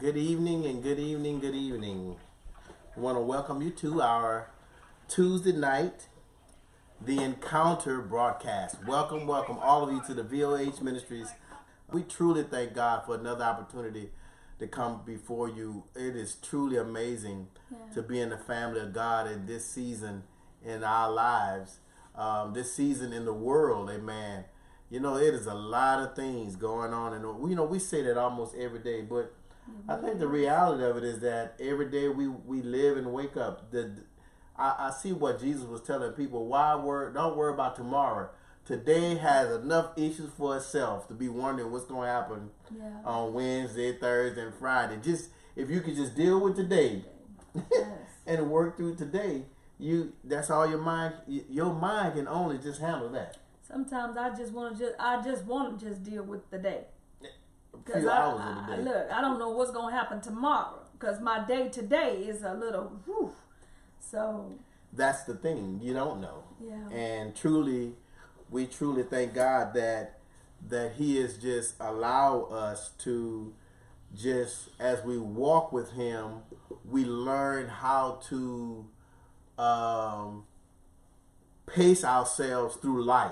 [0.00, 2.16] Good evening and good evening, good evening.
[2.96, 4.50] I want to welcome you to our
[5.08, 6.08] Tuesday night,
[7.00, 8.76] the Encounter broadcast.
[8.86, 11.28] Welcome, welcome all of you to the VOH Ministries.
[11.92, 14.10] We truly thank God for another opportunity
[14.58, 15.84] to come before you.
[15.94, 17.76] It is truly amazing Yeah.
[17.94, 20.22] to be in the family of God in this season
[20.64, 21.78] in our lives,
[22.14, 23.90] um, this season in the world.
[23.90, 24.44] Amen.
[24.90, 28.02] You know, it is a lot of things going on, and you know we say
[28.02, 29.02] that almost every day.
[29.02, 29.32] But
[29.88, 33.36] I think the reality of it is that every day we we live and wake
[33.36, 33.70] up.
[33.70, 33.90] The
[34.56, 36.46] I, I see what Jesus was telling people.
[36.46, 37.12] Why worry?
[37.12, 38.30] Don't worry about tomorrow.
[38.66, 42.90] Today has enough issues for itself to be wondering what's going to happen Yeah.
[43.04, 44.98] on Wednesday, Thursday, and Friday.
[45.02, 47.04] Just if you could just deal with today
[47.72, 47.88] Yes.
[48.26, 49.42] and work through today,
[49.78, 53.38] you that's all your mind your mind can only just handle that.
[53.62, 56.84] Sometimes I just want to just I just want to just deal with the day.
[57.86, 58.82] Few I, hours of the day.
[58.82, 60.78] look, I don't know what's gonna happen tomorrow.
[60.98, 63.32] Cause my day today is a little, whew.
[63.98, 64.52] so
[64.92, 65.80] That's the thing.
[65.82, 66.44] You don't know.
[66.62, 67.94] yeah, And truly
[68.50, 70.18] we truly thank God that
[70.68, 73.54] that He is just allow us to
[74.14, 76.42] just as we walk with Him,
[76.84, 78.86] we learn how to
[79.58, 80.44] um,
[81.66, 83.30] pace ourselves through life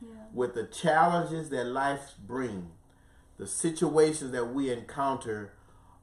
[0.00, 2.70] yeah, with the challenges that life bring,
[3.38, 5.52] the situations that we encounter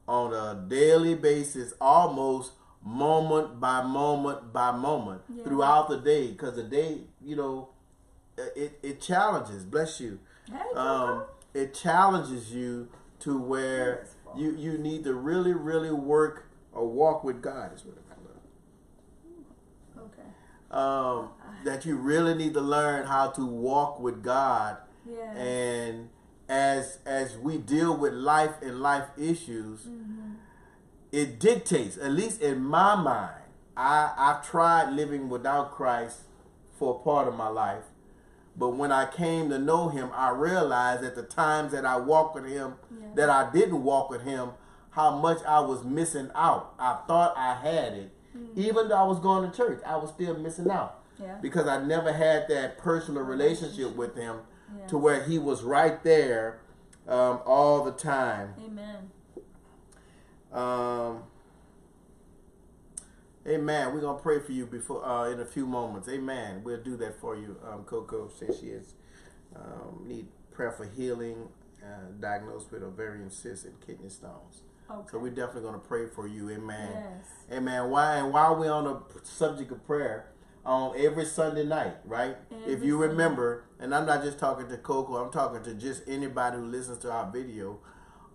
[0.06, 2.52] on a daily basis, almost
[2.84, 5.44] moment by moment by moment Yeah.
[5.44, 6.32] throughout the day.
[6.32, 7.68] Because the day, you know,
[8.36, 9.64] it, it challenges.
[9.64, 10.18] Bless you.
[10.50, 12.88] Hey, Um, it challenges you
[13.20, 17.72] to where you you need to really really work or walk with God.
[17.74, 18.14] Is what I
[20.00, 20.28] love okay,
[20.70, 21.28] um,
[21.64, 26.08] that you really need to learn how to walk with God yeah, and
[26.48, 30.32] as as we deal with life and life issues Mm-hmm.
[31.12, 33.42] it dictates at least in my mind
[33.76, 36.20] I I've tried living without Christ
[36.78, 37.84] for a part of my life.
[38.56, 42.34] But when I came to know him I realized at the times that I walked
[42.34, 43.06] with him Yeah.
[43.14, 44.50] that I didn't walk with him
[44.90, 46.74] how much I was missing out.
[46.78, 48.10] I thought I had it.
[48.56, 50.98] Even though I was going to church I was still missing out.
[51.18, 54.38] Yeah, because I never had that personal relationship with him
[54.78, 54.86] yeah.
[54.86, 56.60] to where he was right there
[57.08, 58.54] um, all the time.
[58.64, 59.10] Amen.
[60.52, 61.22] Um,
[63.46, 63.92] amen.
[63.94, 66.08] We're gonna pray for you before uh, in a few moments.
[66.08, 66.62] Amen.
[66.62, 67.56] We'll do that for you.
[67.66, 68.94] Um, Coco says she is
[69.56, 71.48] um, need prayer for healing,
[71.82, 74.62] uh, diagnosed with ovarian cysts and kidney stones.
[74.90, 75.08] Okay.
[75.10, 76.50] So we're definitely gonna pray for you.
[76.50, 76.90] Amen.
[76.92, 77.56] yes.
[77.58, 77.90] Amen.
[77.90, 80.31] Why and while we're on the subject of prayer,
[80.64, 82.36] on every Sunday night, right?
[82.66, 83.08] if Every you Sunday.
[83.08, 86.98] remember, and I'm not just talking to Coco, I'm talking to just anybody who listens
[87.00, 87.80] to our video.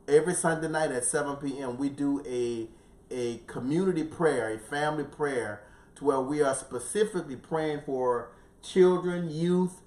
[0.08, 2.70] Every Sunday night at 7 p.m., we do a
[3.10, 5.64] a community prayer, a family prayer,
[5.96, 9.82] to where we are specifically praying for children, youth,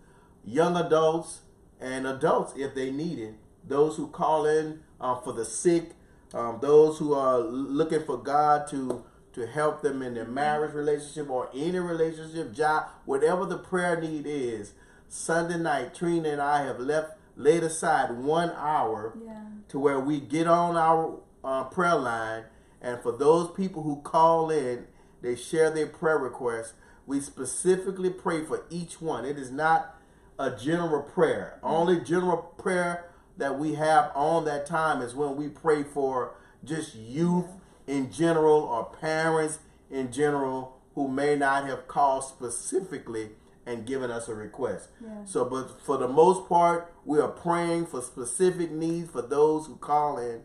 [0.45, 1.41] young adults,
[1.81, 3.35] and adults if they need it.
[3.69, 5.91] Those who call in uh, for the sick,
[6.33, 11.31] um, those who are looking for God to to help them in their marriage relationship
[11.31, 14.73] or any relationship, job, whatever the prayer need is.
[15.09, 19.41] Sunday night, Trina and I have left laid aside one hour Yeah.
[19.69, 22.45] to where we get on our uh, prayer line,
[22.83, 24.87] and for those people who call in,
[25.23, 26.75] they share their prayer requests.
[27.07, 29.25] We specifically pray for each one.
[29.25, 29.97] It is not
[30.39, 31.59] a general prayer.
[31.63, 36.95] Only general prayer that we have on that time is when we pray for just
[36.95, 37.47] youth
[37.87, 39.59] in general or parents
[39.91, 43.31] in general who may not have called specifically
[43.67, 44.89] and given us a request.
[45.03, 45.25] Yeah.
[45.25, 49.77] So, but for the most part, we are praying for specific needs for those who
[49.77, 50.43] call in.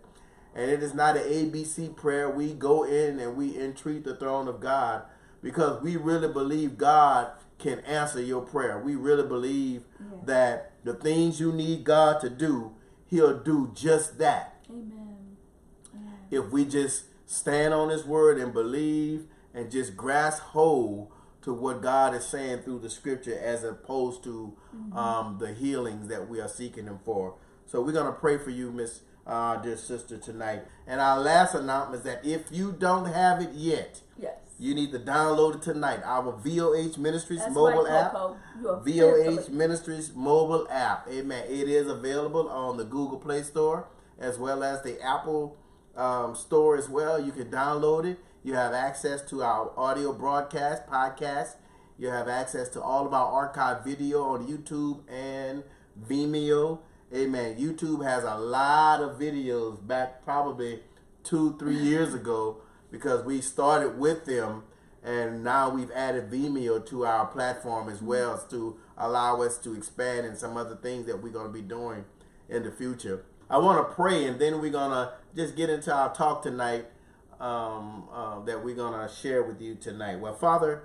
[0.54, 2.30] And it is not an ABC prayer.
[2.30, 5.04] We go in and we entreat the throne of God
[5.42, 8.80] because we really believe God can answer your prayer.
[8.80, 10.18] We really believe Yeah.
[10.26, 12.72] that the things you need God to do,
[13.08, 15.38] He'll do just that Amen.
[15.94, 16.40] Yeah.
[16.40, 21.12] if we just stand on his word and believe and just grasp hold
[21.42, 24.56] to what God is saying through the scripture as opposed to
[24.94, 27.36] um, the healings that we are seeking him for.
[27.66, 30.64] So we're going to pray for you, Miss uh, dear sister, tonight.
[30.88, 34.38] And our last announcement is that if you don't have it yet, Yes.
[34.60, 36.02] you need to download it tonight.
[36.04, 38.12] Our VOH Ministries That's mobile right, app.
[38.14, 38.82] Coco.
[38.86, 41.08] VOH Ministries mobile app.
[41.10, 41.44] Amen.
[41.48, 43.88] It is available on the Google Play Store
[44.20, 45.58] as well as the Apple
[45.96, 47.24] um, Store as well.
[47.24, 48.20] You can download it.
[48.44, 51.56] You have access to our audio broadcast, podcast.
[51.98, 55.64] You have access to all of our archive video on YouTube and
[56.08, 56.80] Vimeo.
[57.14, 57.58] Amen.
[57.58, 60.82] YouTube has a lot of videos back probably
[61.24, 64.64] two, three years ago because we started with them
[65.04, 70.26] and now we've added Vimeo to our platform as well to allow us to expand
[70.26, 72.06] and some other things that we're going to be doing
[72.50, 73.24] in the future.
[73.50, 76.86] I want to pray and then we're going to just get into our talk tonight
[77.40, 80.20] um, uh, that we're going to share with you tonight.
[80.20, 80.84] Well, Father,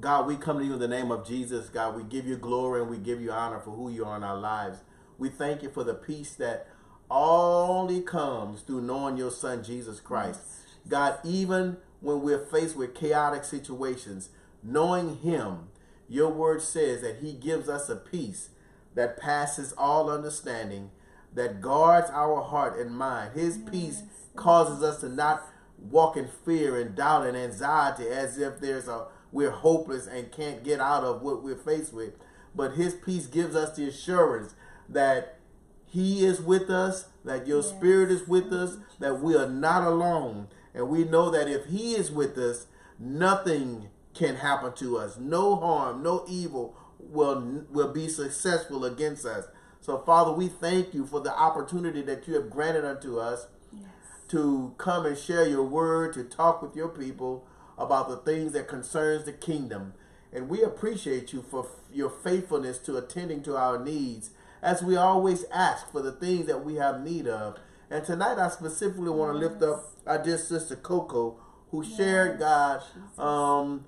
[0.00, 1.68] God, we come to you in the name of Jesus.
[1.68, 4.24] God, we give you glory and we give you honor for who you are in
[4.24, 4.78] our lives.
[5.18, 6.66] We thank you for the peace that
[7.10, 10.40] only comes through knowing your son, Jesus Christ.
[10.88, 14.30] God, even when we're faced with chaotic situations,
[14.62, 15.68] knowing him,
[16.08, 18.50] your word says that he gives us a peace
[18.94, 20.90] that passes all understanding,
[21.34, 23.32] that guards our heart and mind.
[23.34, 24.02] His peace
[24.36, 25.42] causes us to not
[25.78, 30.62] walk in fear and doubt and anxiety as if there's a we're hopeless and can't
[30.62, 32.14] get out of what we're faced with.
[32.54, 34.54] But his peace gives us the assurance
[34.88, 35.40] that
[35.84, 37.68] he is with us, that your yes.
[37.68, 40.48] spirit is with us, that we are not alone.
[40.72, 42.66] And we know that if he is with us,
[42.98, 45.18] nothing can happen to us.
[45.18, 49.46] No harm, no evil will will be successful against us.
[49.84, 53.84] So Father, we thank you for the opportunity that you have granted unto us yes.
[54.28, 57.46] to come and share your word, to talk with your people,
[57.76, 59.92] about the things that concerns the kingdom.
[60.32, 64.30] And we appreciate you for your faithfulness to attending to our needs
[64.62, 67.58] as we always ask for the things that we have need of.
[67.90, 71.36] And tonight I specifically want to lift up our dear sister Coco
[71.70, 71.94] who yes.
[71.94, 72.82] shared God
[73.18, 73.84] um,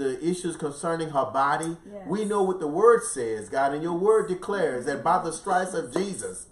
[0.00, 1.76] the issues concerning her body.
[1.86, 2.06] Yes.
[2.08, 5.74] We know what the word says, God, and your word declares that by the stripes
[5.74, 6.46] of Jesus,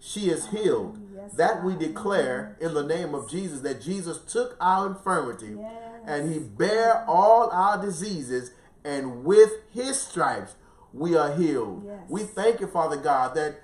[0.00, 0.98] she is healed.
[1.14, 5.72] Yes, that we declare in the name of Jesus that Jesus took our infirmity yes.
[6.04, 8.50] and he bare all our diseases
[8.84, 10.56] and with his stripes
[10.92, 11.84] we are healed.
[11.86, 12.00] Yes.
[12.08, 13.60] We thank you, Father God, that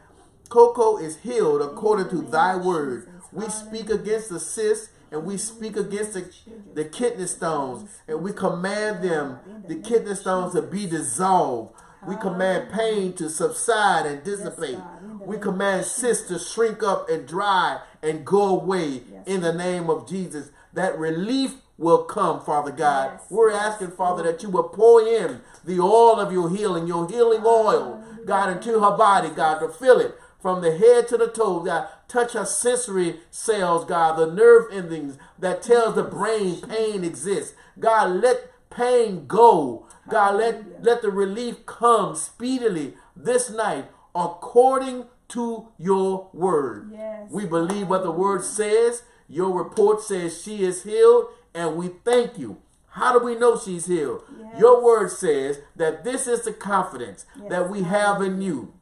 [0.48, 3.08] Coco is healed according to thy word.
[3.32, 6.30] We speak against the cysts and we speak against the,
[6.74, 11.74] the kidney stones and we command them, the kidney stones, to be dissolved.
[12.06, 14.78] We command pain to subside and dissipate.
[15.20, 20.08] We command cysts to shrink up and dry and go away in the name of
[20.08, 20.50] Jesus.
[20.74, 23.12] That relief will come, Father God.
[23.14, 23.26] Yes.
[23.30, 27.42] We're asking, Father, that you will pour in the oil of your healing, your healing
[27.44, 30.14] oil, God, into her body, God, to fill it
[30.48, 31.88] from the head to the toe, God.
[32.08, 37.52] Touch her sensory cells, God, the nerve endings that tells the brain pain exists.
[37.78, 39.86] God, let pain go.
[40.08, 46.92] God, let, let the relief come speedily this night according to your word.
[46.94, 47.30] Yes.
[47.30, 49.02] We believe what the word says.
[49.28, 52.56] Your report says she is healed, and we thank you.
[52.92, 54.22] How do we know she's healed?
[54.40, 54.58] Yes.
[54.58, 57.50] Your word says that this is the confidence yes.
[57.50, 58.72] that we have in you.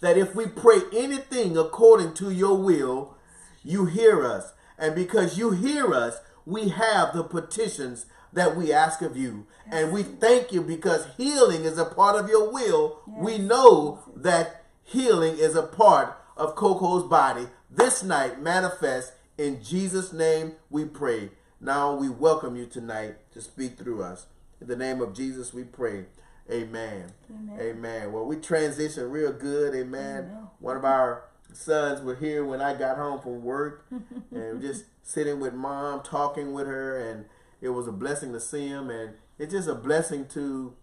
[0.00, 3.16] That if we pray anything according to your will,
[3.64, 4.52] you hear us.
[4.78, 9.46] And because you hear us, we have the petitions that we ask of you.
[9.66, 9.74] Yes.
[9.74, 13.00] And we thank you because healing is a part of your will.
[13.06, 17.48] We know that healing is a part of Coco's body.
[17.70, 21.30] This night manifest in Jesus' name we pray.
[21.60, 24.26] Now we welcome you tonight to speak through us.
[24.60, 26.06] In the name of Jesus we pray.
[26.50, 27.12] Amen.
[27.30, 27.60] Amen.
[27.60, 28.12] Amen.
[28.12, 29.74] Well, we transitioned real good.
[29.74, 30.24] Amen.
[30.24, 30.48] Amen.
[30.60, 33.86] One of our sons were here when I got home from work
[34.30, 37.26] and just sitting with mom, talking with her, and
[37.60, 38.90] it was a blessing to see him.
[38.90, 40.74] And it's just a blessing to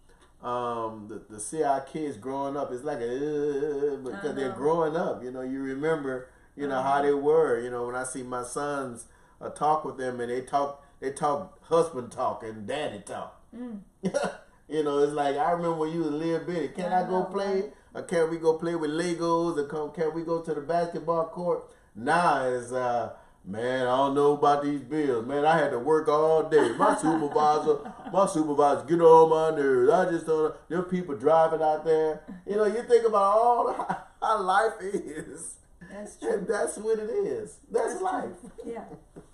[0.42, 2.70] um, the, the see our kids growing up.
[2.72, 5.22] It's like a, uh, because they're growing up.
[5.22, 7.60] You know, you remember, you know, how they were.
[7.60, 9.06] You know, when I see my sons
[9.40, 13.40] uh, talk with them and they talk, they talk husband talk and daddy talk.
[13.54, 13.80] Mm.
[14.68, 16.68] you know, it's like I remember when you was a little bitty.
[16.68, 17.54] Can I, I go play?
[17.54, 17.72] Right?
[17.94, 19.56] Or can we go play with Legos?
[19.58, 21.64] Or come, can we go to the basketball court?
[21.94, 23.12] Nah, it's uh,
[23.44, 25.26] man, I don't know about these bills.
[25.26, 26.72] Man, I had to work all day.
[26.76, 29.90] My supervisor, my supervisor get on my nerves.
[29.92, 30.54] I just don't.
[30.68, 32.22] There are people driving out there.
[32.46, 35.56] You know, you think about all how, how life is.
[35.90, 36.32] That's true.
[36.32, 37.58] And that's what it is.
[37.70, 38.24] That's, that's life.
[38.40, 38.72] True.
[38.72, 38.84] Yeah,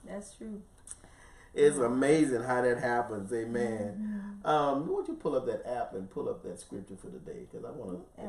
[0.07, 0.63] that's true.
[1.55, 3.33] It's amazing how that happens.
[3.33, 3.95] Amen.
[4.01, 4.47] Mm-hmm.
[4.47, 7.19] Um, why don't you pull up that app and pull up that scripture for the
[7.19, 7.47] day?
[7.51, 8.23] Because I want to.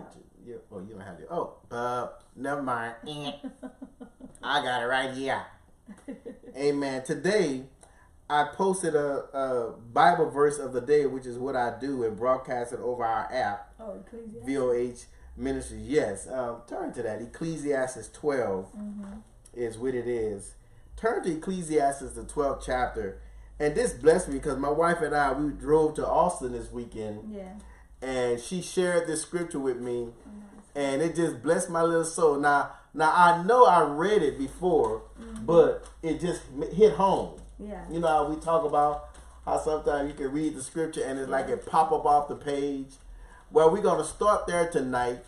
[0.45, 0.55] Yeah.
[0.71, 1.27] Oh, you don't have it.
[1.31, 2.95] Oh, uh, never mind.
[4.43, 5.43] I got it right here.
[6.57, 7.03] Amen.
[7.03, 7.63] Today,
[8.29, 12.17] I posted a, a, Bible verse of the day, which is what I do, and
[12.17, 13.73] broadcast it over our app.
[13.79, 14.45] Oh, Ecclesiastes.
[14.45, 15.05] VOH
[15.37, 15.87] Ministries.
[15.87, 16.27] Yes.
[16.27, 17.21] Um, turn to that.
[17.21, 19.05] Ecclesiastes 12 mm-hmm.
[19.53, 20.55] is what it is
[21.03, 23.19] turn to Ecclesiastes, the 12th chapter.
[23.59, 27.33] And this blessed me because my wife and I, we drove to Austin this weekend.
[27.33, 27.53] Yeah.
[28.01, 30.09] And she shared this scripture with me.
[30.75, 32.39] And it just blessed my little soul.
[32.39, 35.03] Now, Now I know I read it before,
[35.41, 36.41] but it just
[36.73, 37.39] hit home.
[37.59, 37.83] Yeah.
[37.91, 39.09] You know how we talk about
[39.45, 42.35] how sometimes you can read the scripture and it's like it pop up off the
[42.35, 42.93] page.
[43.51, 45.19] Well, we're going to start there tonight.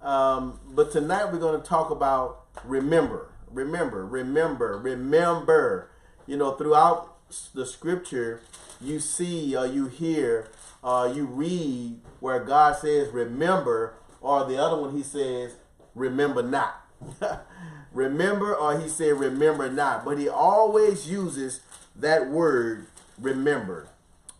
[0.00, 5.90] Um, but tonight we're going to talk about remember, remember, remember, remember.
[6.26, 7.16] You know, throughout
[7.54, 8.40] the scripture,
[8.80, 10.48] you see or you hear
[10.82, 15.56] or you read where God says remember, or the other one he says
[15.94, 16.86] remember not.
[17.92, 20.04] remember, or he said remember not.
[20.04, 21.60] But he always uses
[21.96, 22.86] that word
[23.18, 23.88] remember.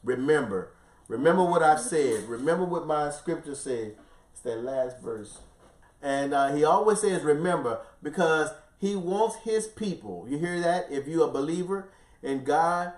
[0.02, 0.70] Remember.
[1.08, 2.28] Remember what I've said.
[2.28, 3.96] Remember what my scripture said.
[4.32, 5.40] It's that last verse.
[6.02, 8.50] And uh, he always says remember because
[8.80, 10.26] he wants his people.
[10.28, 10.87] You hear that?
[10.90, 11.90] If you're a believer
[12.22, 12.92] in God,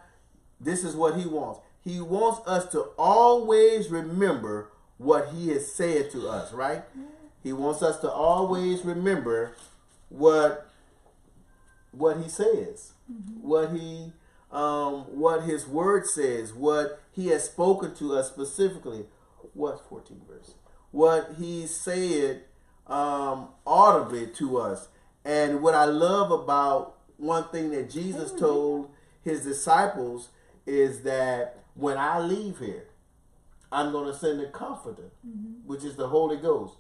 [0.61, 1.61] this is what he wants.
[1.85, 6.85] He wants us to always remember what he has said to us, right?
[7.43, 9.57] He wants us to always remember
[10.09, 10.69] what
[11.91, 12.93] what he says,
[13.41, 14.13] what he
[14.53, 19.07] um, what his word says, what he has spoken to us specifically.
[19.55, 20.55] What 14 verse?
[20.93, 22.43] What he said
[22.87, 24.89] um, audibly to us.
[25.25, 28.41] And what I love about one thing that Jesus mm-hmm.
[28.41, 28.91] told
[29.23, 30.29] his disciples
[30.67, 32.85] is that when I leave here,
[33.71, 35.67] I'm going to send a comforter, mm-hmm.
[35.67, 36.75] which is the Holy Ghost.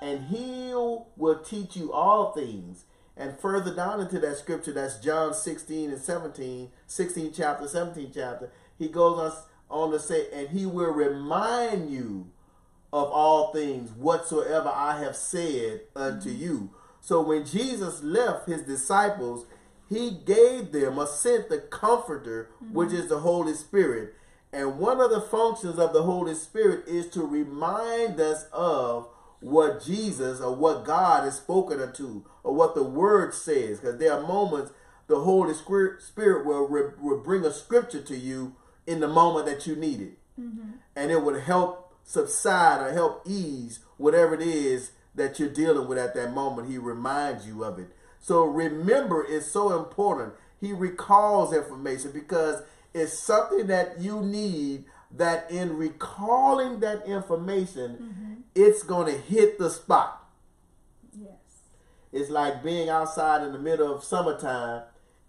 [0.00, 2.84] And he will teach you all things.
[3.16, 8.50] And further down into that scripture, that's John 16 and 17, 16 chapter, 17 chapter,
[8.78, 9.32] he goes on,
[9.70, 12.30] on to say, and he will remind you
[12.92, 16.42] of all things whatsoever I have said unto mm-hmm.
[16.42, 16.70] you.
[17.06, 19.46] So when Jesus left his disciples,
[19.88, 22.96] he gave them a sent the comforter, which mm-hmm.
[22.96, 24.14] is the Holy Spirit.
[24.52, 29.06] And one of the functions of the Holy Spirit is to remind us of
[29.38, 33.78] what Jesus or what God has spoken unto or what the word says.
[33.78, 34.72] Because there are moments
[35.06, 36.66] the Holy Spirit will,
[37.00, 40.18] will bring a scripture to you in the moment that you need it.
[40.40, 40.70] Mm-hmm.
[40.96, 45.98] And it would help subside or help ease whatever it is that you're dealing with
[45.98, 46.68] at that moment.
[46.70, 47.88] He reminds you of it.
[48.20, 50.34] So remember is so important.
[50.60, 52.62] He recalls information because
[52.94, 59.70] it's something that you need that in recalling that information, it's going to hit the
[59.70, 60.24] spot.
[61.18, 61.30] Yes.
[62.12, 64.82] It's like being outside in the middle of summertime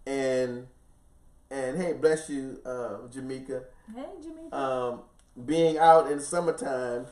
[0.05, 0.67] and
[1.49, 3.63] and hey, bless you, uh, Jamaica.
[3.95, 4.51] Hey, Jimmy.
[4.51, 5.01] Um,
[5.45, 7.05] being out in summertime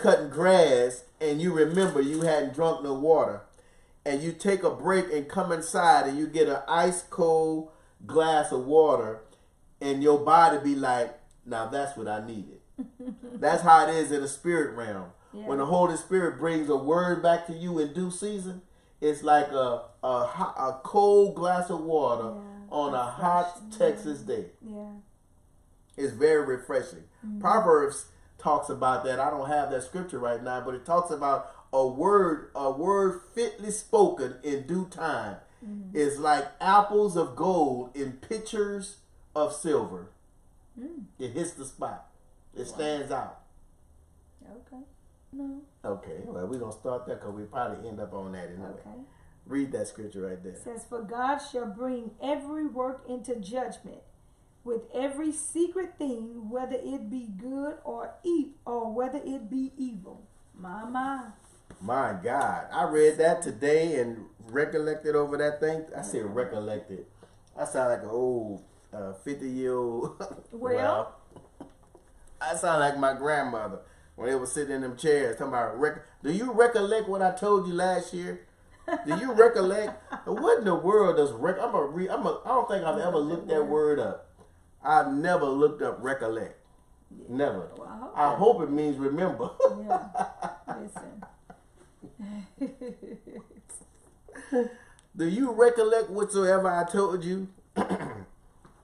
[0.00, 3.42] cutting grass and you remember you hadn't drunk no water
[4.04, 7.70] and you take a break and come inside and you get an ice cold
[8.06, 9.20] glass of water
[9.80, 12.58] and your body be like now that's what i needed
[13.34, 15.46] that's how it is in the spirit realm Yeah.
[15.46, 18.62] when the holy spirit brings a word back to you in due season
[19.02, 24.46] it's like a a, a cold glass of water Yeah, on a hot texas day
[24.62, 24.92] yeah.
[25.96, 27.04] it's very refreshing.
[27.26, 27.40] Mm-hmm.
[27.40, 28.06] Proverbs
[28.40, 29.20] talks about that.
[29.20, 33.20] I don't have that scripture right now, but it talks about a word, a word
[33.34, 35.96] fitly spoken in due time mm-hmm.
[35.96, 38.98] is like apples of gold in pitchers
[39.34, 40.10] of silver.
[40.78, 41.04] Mm.
[41.18, 42.06] It hits the spot.
[42.56, 43.40] It stands out.
[44.44, 44.82] Okay.
[45.32, 45.62] No.
[45.84, 48.70] Okay, well, we're to start there because we probably end up on that anyway.
[48.70, 49.00] Okay.
[49.46, 50.52] Read that scripture right there.
[50.52, 54.00] It says, For God shall bring every work into judgment
[54.64, 60.22] with every secret thing, whether it be good or e- or whether it be evil.
[60.54, 61.24] My my.
[61.82, 65.84] My God, I read that today and recollected over that thing.
[65.96, 67.06] I said recollected.
[67.56, 68.62] I sound like an old
[68.92, 70.22] uh, fifty year old.
[70.52, 71.16] Well-
[72.42, 73.80] I sound like my grandmother
[74.16, 75.78] when they were sitting in them chairs talking about.
[75.78, 78.46] Rec- Do you recollect what I told you last year?
[79.06, 80.02] Do you recollect?
[80.26, 81.56] what in the world does rec?
[81.60, 82.40] I'm a re- I'm a.
[82.44, 84.29] I don't think I've ever looked that word up.
[84.82, 86.56] I've never looked up recollect.
[87.28, 87.70] Never.
[87.76, 89.50] Well, I hope I hope it means remember.
[89.86, 90.08] Yeah.
[90.80, 91.24] Listen.
[95.16, 97.48] Do you recollect whatsoever I told you?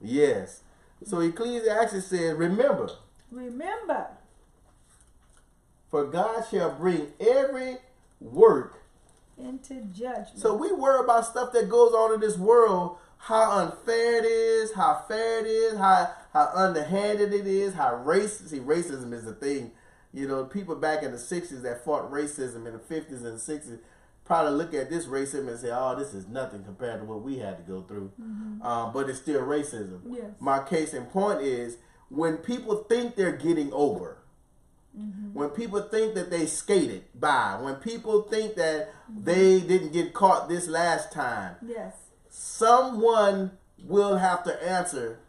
[0.01, 0.61] yes.
[1.05, 2.89] So Ecclesiastes says, Remember,
[3.31, 4.07] Remember.
[5.89, 7.77] for God shall bring every
[8.19, 8.83] work.
[9.37, 10.37] Into judgment.
[10.39, 14.73] So we worry about stuff that goes on in this world, how unfair it is,
[14.73, 19.33] how fair it is, how how underhanded it is, how race see racism is a
[19.33, 19.71] thing.
[20.13, 23.79] You know, people back in the sixties that fought racism in the fifties and sixties
[24.25, 27.37] probably look at this racism and say, "Oh, this is nothing compared to what we
[27.37, 28.61] had to go through." Mm-hmm.
[28.61, 30.01] Um, but it's still racism.
[30.09, 30.31] Yes.
[30.39, 31.77] My case in point is
[32.09, 34.17] when people think they're getting over,
[34.97, 35.33] mm-hmm.
[35.33, 39.23] When people think that they skated by, when people think that mm-hmm.
[39.23, 41.93] they didn't get caught this last time, Yes.
[42.37, 43.51] Someone
[43.83, 45.19] will have to answer.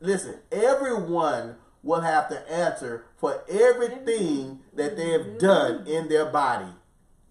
[0.00, 6.70] Listen, everyone will have to answer for everything that they have done in their body,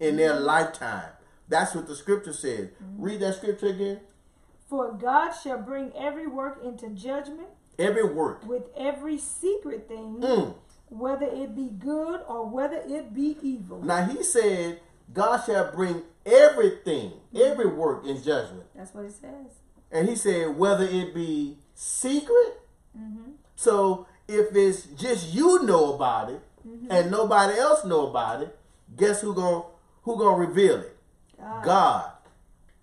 [0.00, 1.10] in their lifetime.
[1.48, 2.70] That's what the scripture says.
[2.98, 4.00] Read that scripture again.
[4.68, 8.44] For God shall bring every work into judgment Every work.
[8.46, 10.54] with every secret thing, Mm.
[10.90, 13.80] whether it be good or whether it be evil.
[13.82, 14.80] Now he said,
[15.12, 18.64] God shall bring everything, every work in judgment.
[18.74, 19.58] That's what it says.
[19.90, 22.60] And he said, whether it be secret.
[22.98, 23.32] Mm-hmm.
[23.56, 26.92] So if it's just you know about it Mm-hmm.
[26.92, 28.54] and nobody else know about it,
[28.94, 29.62] guess who going
[30.02, 30.94] who gonna reveal it?
[31.38, 31.64] God.
[31.64, 32.12] God.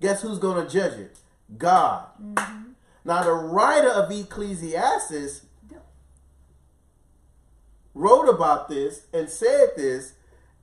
[0.01, 1.15] Guess who's gonna judge it?
[1.60, 2.08] God.
[2.20, 2.72] Mm-hmm.
[3.06, 5.46] Now the writer of Ecclesiastes
[7.94, 10.13] wrote about this and said this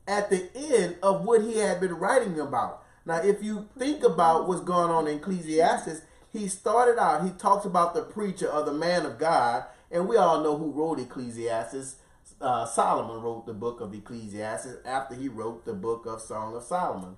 [0.06, 2.84] at the end of what he had been writing about.
[3.06, 7.64] Now, if you think about what's going on in Ecclesiastes, he started out, he talks
[7.64, 11.96] about the preacher or the man of God, and we all know who wrote Ecclesiastes.
[12.40, 16.64] Uh, Solomon wrote the book of Ecclesiastes after he wrote the book of Song of
[16.64, 17.16] Solomon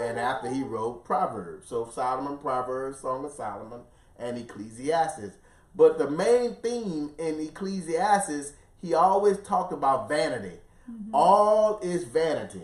[0.00, 1.68] and after he wrote Proverbs.
[1.68, 3.80] So Solomon, Proverbs, Song of Solomon,
[4.18, 5.36] and Ecclesiastes.
[5.74, 10.58] But the main theme in Ecclesiastes, he always talked about vanity.
[10.90, 11.14] Mm-hmm.
[11.14, 12.62] All is vanity.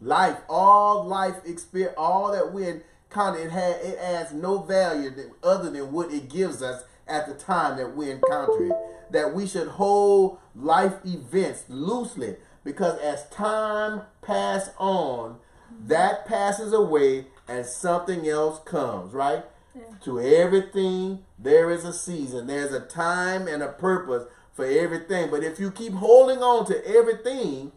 [0.00, 5.32] Life, all life experience, all that we encounter, it had it adds no value that-
[5.42, 8.72] other than what it gives us at the time that we encounter it.
[9.10, 15.30] That we should hold life events loosely because as time pass on,
[15.72, 15.88] mm-hmm.
[15.88, 19.44] that passes away and something else comes, right?
[19.74, 19.82] Yeah.
[20.04, 22.46] To everything, there is a season.
[22.46, 24.24] There's a time and a purpose
[24.60, 25.30] for everything.
[25.30, 27.72] But if you keep holding on to everything,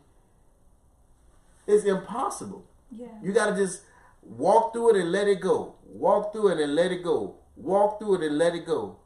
[1.65, 2.65] it's impossible.
[2.91, 3.07] Yeah.
[3.23, 3.81] You got to just
[4.21, 5.75] walk through it and let it go.
[5.85, 7.35] Walk through it and let it go.
[7.55, 8.97] Walk through it and let it go.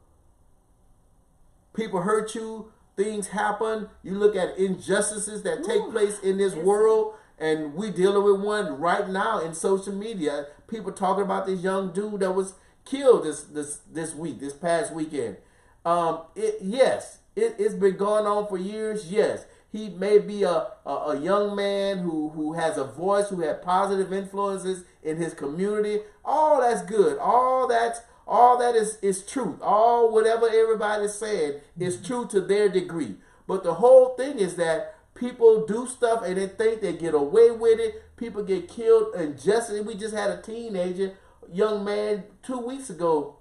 [1.74, 3.88] People hurt you, things happen.
[4.02, 5.92] You look at injustices that take Ooh.
[5.92, 10.46] place in this world, and we dealing with one right now in social media.
[10.66, 14.92] People talking about this young dude that was killed this this this week, this past
[14.92, 15.36] weekend.
[15.84, 19.10] Um, it yes, it, it's been going on for years.
[19.10, 23.40] Yes, he may be a, a, a young man who who has a voice, who
[23.40, 26.00] had positive influences in his community.
[26.24, 27.18] All that's good.
[27.18, 29.60] All that's all that is is truth.
[29.62, 32.06] All whatever everybody's saying is mm-hmm.
[32.06, 33.16] true to their degree.
[33.46, 37.50] But the whole thing is that people do stuff and they think they get away
[37.50, 38.02] with it.
[38.16, 39.80] People get killed unjustly.
[39.80, 41.14] We just had a teenager,
[41.50, 43.37] young man, two weeks ago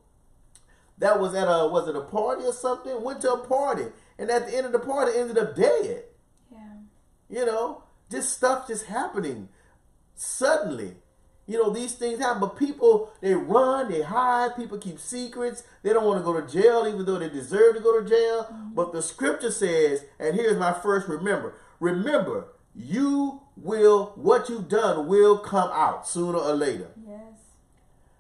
[1.00, 3.02] that was at a was it a party or something?
[3.04, 3.86] Went to a party,
[4.18, 6.04] and at the end of the party, ended up dead.
[6.52, 6.58] Yeah.
[7.30, 9.50] You know, just stuff just happening
[10.16, 10.96] suddenly.
[11.50, 15.64] You know, these things happen, but people they run, they hide, people keep secrets.
[15.82, 18.44] They don't want to go to jail, even though they deserve to go to jail.
[18.52, 18.74] Mm-hmm.
[18.74, 25.08] But the scripture says, and here's my first remember: remember, you will what you've done
[25.08, 27.22] will come out sooner or later Yes.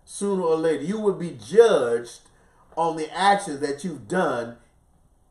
[0.05, 0.83] sooner or later.
[0.83, 2.21] You will be judged
[2.77, 4.55] on the actions that you've done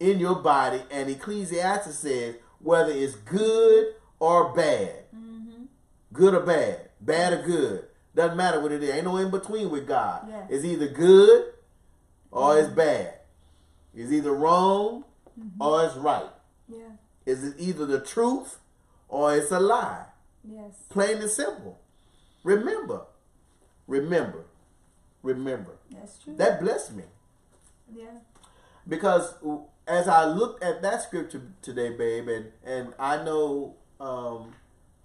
[0.01, 0.83] in your body.
[0.91, 5.05] And Ecclesiastes says whether it's good or bad.
[5.17, 5.65] Mm-hmm.
[6.13, 6.91] Good or bad.
[7.01, 7.85] Bad or good.
[8.15, 8.91] Doesn't matter what it is.
[8.91, 10.27] Ain't no in between with God.
[10.29, 10.47] Yes.
[10.51, 11.53] It's either good
[12.31, 12.77] or it's mm-hmm.
[12.77, 13.15] bad.
[13.95, 15.05] It's either wrong
[15.39, 15.63] mm-hmm.
[15.63, 16.31] or it's right.
[16.69, 16.79] Yeah.
[17.25, 18.59] Is it either the truth
[19.09, 20.07] or it's a lie?
[20.45, 20.73] Yes.
[20.89, 21.79] Plain and simple.
[22.43, 23.03] Remember.
[23.87, 24.45] Remember.
[25.23, 25.73] Remember.
[25.91, 26.37] That's true.
[26.37, 27.05] That blessed me
[27.95, 28.19] yeah.
[28.87, 29.35] because
[29.87, 34.55] as I looked at that scripture today, babe, and and I know um,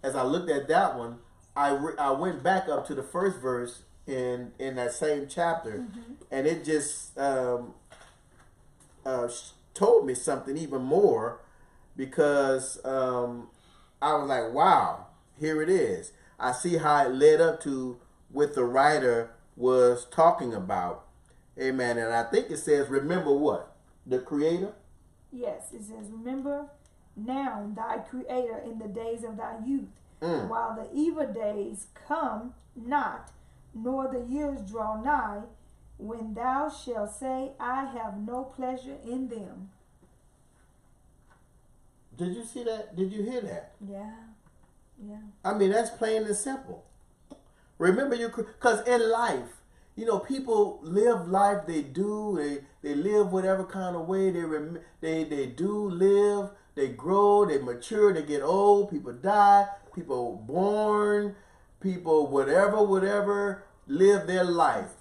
[0.04, 1.20] as I looked at that one,
[1.56, 5.86] I re- I went back up to the first verse in in that same chapter,
[6.32, 7.74] and it just um,
[9.06, 9.28] uh,
[9.74, 11.39] told me something even more
[11.96, 13.50] because um,
[14.02, 15.08] I was like, wow,
[15.39, 16.13] here it is.
[16.39, 18.00] I see how it led up to
[18.32, 21.06] what the writer was talking about.
[21.60, 21.98] Amen.
[21.98, 23.76] And I think it says, remember what?
[24.06, 24.74] The Creator?
[25.32, 25.72] Yes.
[25.74, 26.68] It says, Remember
[27.16, 29.90] now thy creator in the days of thy youth,
[30.22, 30.50] Mm.
[30.50, 33.32] while the evil days come not,
[33.74, 35.42] nor the years draw nigh,
[35.98, 39.72] when thou shalt say, I have no pleasure in them.
[42.18, 42.96] Did you see that?
[42.96, 43.72] Did you hear that?
[43.80, 44.12] Yeah.
[45.04, 45.22] Yeah.
[45.44, 46.84] I mean, that's plain and simple.
[47.80, 49.61] Remember you, because in life,
[49.95, 51.65] you know, people live life.
[51.67, 52.38] They do.
[52.38, 56.49] They they live whatever kind of way they rem- they they do live.
[56.75, 61.36] they grow, they mature, they get old, people die, people born,
[61.82, 64.93] people whatever, whatever, live their life.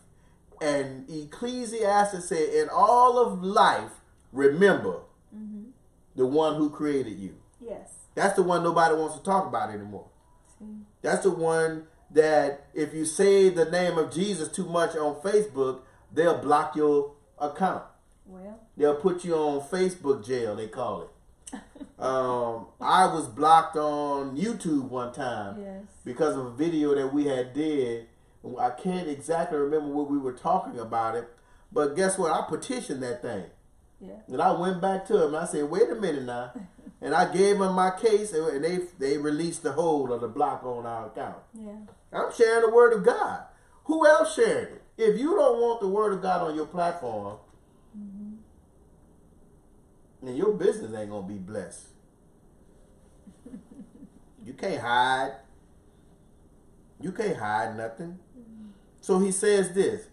[0.60, 3.92] And Ecclesiastes said, in all of life,
[4.32, 4.96] remember
[5.34, 5.70] Mm-hmm.
[6.16, 7.36] the one who created you.
[7.60, 7.88] Yes.
[8.16, 10.06] That's the one nobody wants to talk about anymore.
[10.58, 10.64] See?
[11.02, 15.80] That's the one that if you say the name of Jesus too much on Facebook,
[16.12, 17.84] they'll block your account.
[18.26, 18.58] Well.
[18.76, 21.08] They'll put you on Facebook jail, they call it.
[21.98, 25.82] um, I was blocked on YouTube one time Yes.
[26.04, 28.06] because of a video that we had did.
[28.58, 31.28] I can't exactly remember what we were talking about it,
[31.72, 32.32] but guess what?
[32.32, 33.44] I petitioned that thing.
[34.00, 34.14] Yeah.
[34.28, 35.34] And I went back to him.
[35.34, 36.52] And I said, "Wait a minute now,"
[37.02, 40.28] and I gave him my case, and and they they released the hold of the
[40.28, 41.36] block on our account.
[41.52, 41.72] Yeah.
[42.12, 43.44] I'm sharing the word of God.
[43.84, 44.82] Who else shared it?
[44.96, 47.38] If you don't want the word of God on your platform,
[47.98, 48.34] mm-hmm.
[50.22, 51.86] then your business ain't gonna be blessed.
[54.44, 55.32] you can't hide.
[57.00, 58.18] You can't hide nothing.
[59.00, 60.08] So he says this.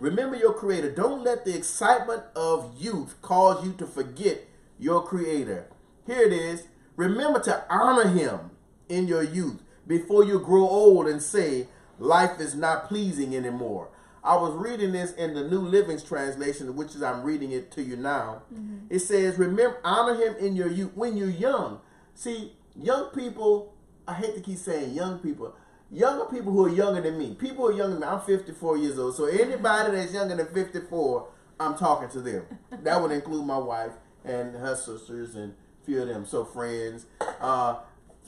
[0.00, 0.90] Remember your creator.
[0.90, 4.46] Don't let the excitement of youth cause you to forget
[4.78, 5.66] your creator.
[6.06, 6.68] Here it is.
[6.96, 8.52] Remember to honor him
[8.88, 11.66] in your youth before you grow old and say
[11.98, 13.88] life is not pleasing anymore.
[14.22, 17.82] I was reading this in the New Living's translation, which is I'm reading it to
[17.82, 18.42] you now.
[18.90, 21.80] It says, "Remember, honor him in your youth when you're young."
[22.14, 23.74] See, young people.
[24.06, 25.54] I hate to keep saying young people.
[25.90, 27.34] Younger people who are younger than me.
[27.34, 28.06] People who are younger than me.
[28.06, 29.16] I'm 54 years old.
[29.16, 31.28] So anybody that's younger than 54,
[31.60, 32.44] I'm talking to them.
[32.82, 33.92] that would include my wife
[34.24, 36.26] and her sisters and a few of them.
[36.26, 37.06] So friends.
[37.40, 37.76] Uh,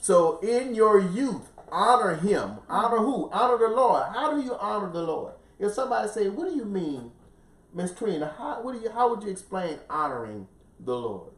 [0.01, 2.57] so in your youth, honor him.
[2.69, 3.29] Honor who?
[3.31, 4.03] Honor the Lord.
[4.13, 5.33] How do you honor the Lord?
[5.59, 7.11] If somebody say, "What do you mean,
[7.73, 8.33] Miss Trina?
[8.37, 8.89] How what do you?
[8.91, 10.47] How would you explain honoring
[10.79, 11.31] the Lord?"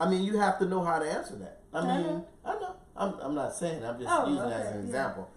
[0.00, 1.60] I mean, you have to know how to answer that.
[1.72, 2.26] I mean, know.
[2.44, 2.74] I know.
[2.96, 3.84] I'm, I'm not saying.
[3.84, 4.84] I'm just Oh, using it as okay, an yeah.
[4.86, 5.30] example.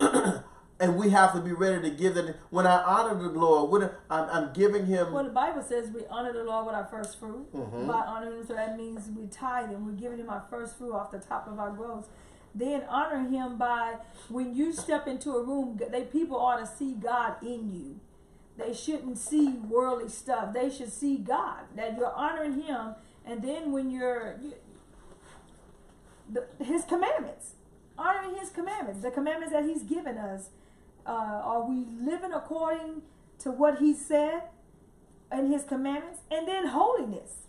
[0.80, 2.36] and we have to be ready to give that.
[2.50, 5.12] When I honor the Lord, what I'm, I'm giving Him.
[5.12, 7.52] Well, the Bible says we honor the Lord with our first fruit.
[7.52, 7.86] Mhm.
[7.86, 10.92] By honoring Him, so that means we tithe and we're giving Him our first fruit
[10.94, 12.06] off the top of our gross.
[12.54, 13.96] Then honor Him by
[14.28, 18.00] when you step into a room, they people ought to see God in you.
[18.56, 20.54] They shouldn't see worldly stuff.
[20.54, 21.64] They should see God.
[21.74, 22.94] That you're honoring Him,
[23.26, 24.54] and then when you're you,
[26.32, 27.54] the, His commandments,
[27.98, 30.50] honoring His commandments, the commandments that He's given us.
[31.06, 31.10] Uh,
[31.44, 33.02] are we living according
[33.38, 34.44] to what He said?
[35.34, 37.42] and his commandments, and then holiness.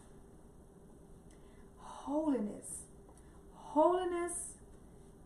[1.78, 2.82] Holiness.
[3.54, 4.54] Holiness,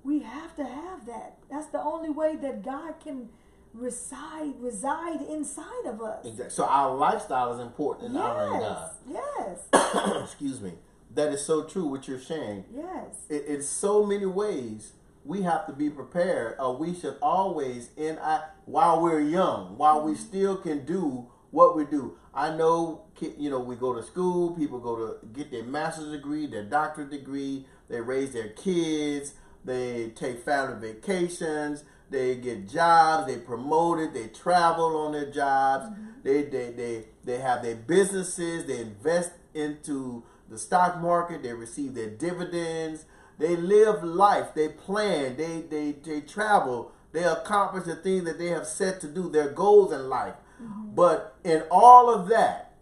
[0.04, 1.38] we have to have that.
[1.50, 3.30] That's the only way that God can
[3.74, 6.26] reside reside inside of us.
[6.26, 6.50] Exactly.
[6.50, 8.94] So our lifestyle is important in honoring Yes.
[9.12, 9.60] God.
[9.74, 10.24] Yes.
[10.24, 10.74] Excuse me.
[11.14, 11.86] That is so true.
[11.86, 12.66] What you're saying.
[12.76, 13.16] Yes.
[13.30, 14.94] in, in so many ways
[15.26, 20.02] we have to be prepared or we should always in I, while we're young while
[20.02, 23.02] we still can do what we do i know
[23.38, 27.12] you know we go to school people go to get their master's degree their doctorate
[27.12, 29.34] degree they raise their kids
[29.66, 35.86] they take family vacations they get jobs they promoted they travel on their jobs.
[35.86, 36.06] Mm-hmm.
[36.24, 41.94] They, they they they have their businesses they invest into the stock market they receive
[41.94, 43.06] their dividends.
[43.38, 46.92] They live life they plan they they, they travel.
[47.12, 50.36] They accomplish the things that they have set to do their goals in life.
[50.62, 50.96] Mm-hmm.
[50.96, 52.74] But in all of that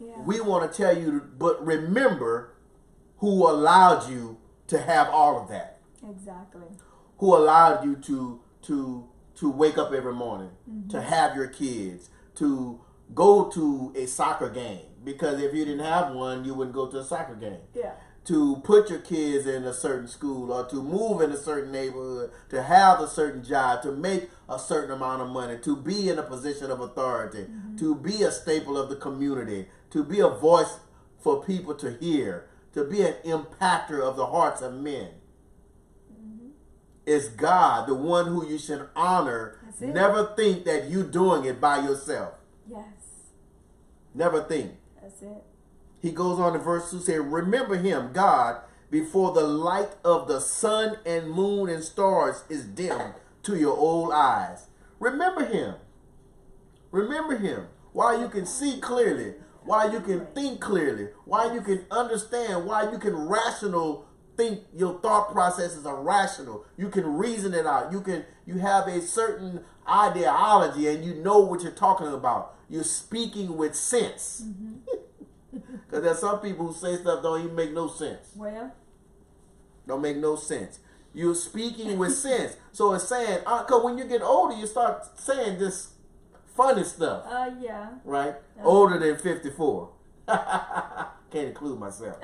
[0.00, 0.18] Yeah.
[0.24, 2.54] we want to tell you but remember
[3.18, 5.73] who allowed you to have all of that
[6.08, 6.66] exactly.
[7.18, 10.88] who allowed you to to to wake up every morning, mm-hmm.
[10.88, 12.80] to have your kids, to
[13.14, 16.98] go to a soccer game because if you didn't have one, you wouldn't go to
[16.98, 17.60] a soccer game.
[17.74, 17.92] Yeah.
[18.26, 22.30] To put your kids in a certain school or to move in a certain neighborhood,
[22.48, 26.18] to have a certain job, to make a certain amount of money, to be in
[26.18, 27.76] a position of authority, mm-hmm.
[27.76, 30.78] to be a staple of the community, to be a voice
[31.18, 35.10] for people to hear, to be an impactor of the hearts of men
[37.06, 39.58] is God, the one who you should honor.
[39.80, 42.34] Never think that you doing it by yourself.
[42.68, 42.86] Yes.
[44.14, 44.72] Never think.
[45.00, 45.44] That's it.
[46.00, 50.40] He goes on in verse 2 saying, Remember him, God, before the light of the
[50.40, 54.66] sun and moon and stars is dim to your old eyes.
[55.00, 55.74] Remember him.
[56.90, 57.66] Remember him.
[57.92, 62.92] While you can see clearly, while you can think clearly, while you can understand, while
[62.92, 66.64] you can rational think your thought processes are rational.
[66.76, 67.92] You can reason it out.
[67.92, 72.54] You can you have a certain ideology and you know what you're talking about.
[72.68, 74.42] You're speaking with sense.
[75.86, 78.32] Because there's some people who say stuff don't even make no sense.
[78.34, 78.72] Well,
[79.86, 80.80] Don't make no sense.
[81.12, 82.56] You're speaking with sense.
[82.72, 85.92] So it's saying, because when you get older, you start saying this
[86.56, 87.90] funny stuff, uh, yeah.
[88.04, 88.34] right?
[88.56, 88.64] Yeah.
[88.64, 89.90] Older than 54.
[90.26, 92.16] Can't include myself.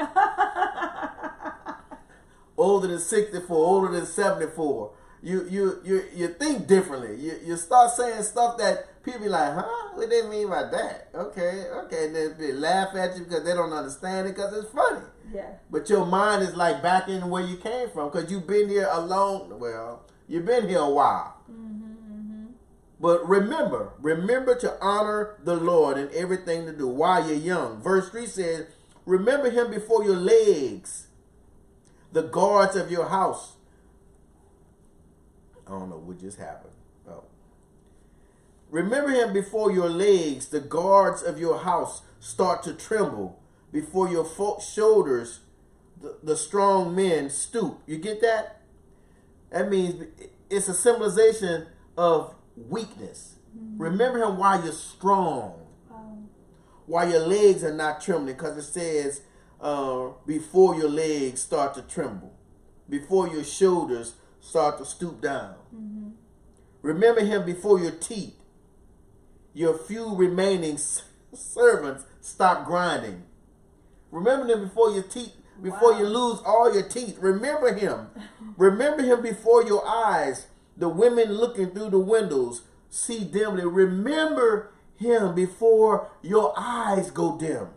[2.60, 4.92] Older than 64, older than 74.
[5.22, 7.20] You you you you think differently.
[7.20, 9.90] You you start saying stuff that people be like, huh?
[9.94, 11.10] What they mean by that?
[11.14, 12.06] Okay, okay.
[12.06, 15.04] And then they laugh at you because they don't understand it because it's funny.
[15.32, 15.50] Yeah.
[15.70, 18.88] But your mind is like back in where you came from because you've been here
[18.90, 19.58] alone.
[19.58, 21.36] Well, you've been here a while.
[21.50, 22.46] Mm-hmm, mm-hmm.
[22.98, 27.82] But remember, remember to honor the Lord in everything to do while you're young.
[27.82, 28.66] Verse 3 says,
[29.06, 31.08] Remember him before your legs,
[32.12, 33.54] the guards of your house.
[35.66, 36.72] I don't know what just happened.
[37.08, 37.24] Oh.
[38.70, 43.40] Remember him before your legs, the guards of your house start to tremble.
[43.72, 44.26] Before your
[44.60, 45.40] shoulders,
[46.00, 47.80] the, the strong men stoop.
[47.86, 48.62] You get that?
[49.50, 50.06] That means
[50.48, 53.36] it's a symbolization of weakness.
[53.56, 53.82] Mm-hmm.
[53.82, 55.66] Remember him while you're strong,
[56.86, 59.22] while your legs are not trembling, because it says
[59.60, 62.34] uh, before your legs start to tremble,
[62.88, 65.54] before your shoulders start to stoop down.
[66.82, 68.36] Remember him before your teeth,
[69.52, 71.02] your few remaining s-
[71.34, 73.24] servants stop grinding.
[74.10, 77.18] Remember them before your teeth, before you lose all your teeth.
[77.20, 78.08] Remember him.
[78.56, 80.46] Remember him before your eyes.
[80.76, 83.64] The women looking through the windows see dimly.
[83.66, 87.68] Remember him before your eyes go dim.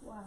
[0.00, 0.24] wow.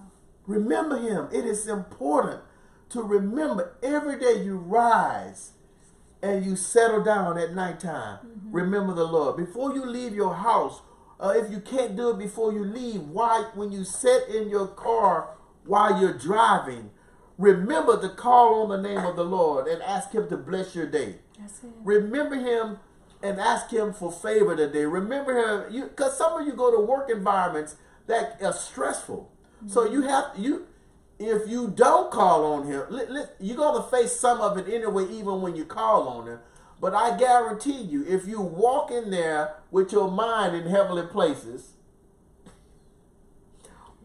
[0.48, 1.28] Remember him.
[1.32, 2.42] It is important
[2.90, 5.54] to remember every day you rise
[6.22, 8.20] and you settle down at nighttime.
[8.52, 9.38] Remember the Lord.
[9.38, 10.82] Before you leave your house,
[11.20, 14.68] uh, if you can't do it before you leave, why when you sit in your
[14.68, 15.30] car
[15.66, 16.92] while you're driving,
[17.38, 20.86] remember to call on the name of the Lord and ask him to bless your
[20.86, 21.16] day.
[21.84, 22.80] Remember him
[23.22, 24.86] and ask him for favor today.
[24.86, 27.76] Remember him, because some of you go to work environments
[28.08, 29.32] that are stressful.
[29.68, 30.10] So you mm-hmm.
[30.10, 30.66] have you,
[31.20, 32.84] if you don't call on him,
[33.40, 36.40] you're gonna face some of it anyway, even when you call on him.
[36.80, 41.74] But I guarantee you, if you walk in there with your mind in heavenly places,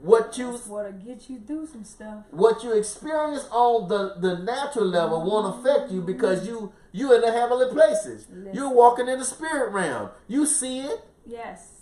[0.00, 2.24] what you That's what'll get you through some stuff.
[2.30, 5.66] what you experience on the, the natural level won't mm-hmm.
[5.66, 8.26] affect you because you you in the heavenly places.
[8.52, 10.10] You're walking in the spirit realm.
[10.26, 11.04] You see it.
[11.26, 11.77] Yes.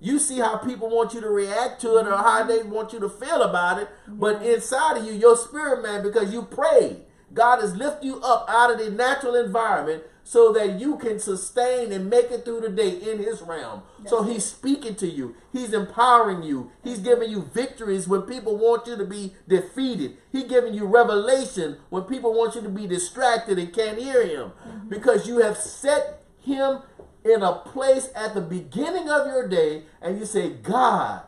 [0.00, 3.00] You see how people want you to react to it or how they want you
[3.00, 3.88] to feel about it.
[4.08, 8.46] But inside of you, your spirit man, because you prayed, God has lifted you up
[8.48, 12.68] out of the natural environment so that you can sustain and make it through the
[12.68, 13.82] day in his realm.
[14.06, 15.34] so he's speaking to you.
[15.52, 16.70] He's empowering you.
[16.84, 20.16] He's giving you victories when people want you to be defeated.
[20.30, 24.52] He's giving you revelation when people want you to be distracted and can't hear him.
[24.88, 26.80] Because you have set him
[27.24, 31.22] in a place at the beginning of your day and you say, God,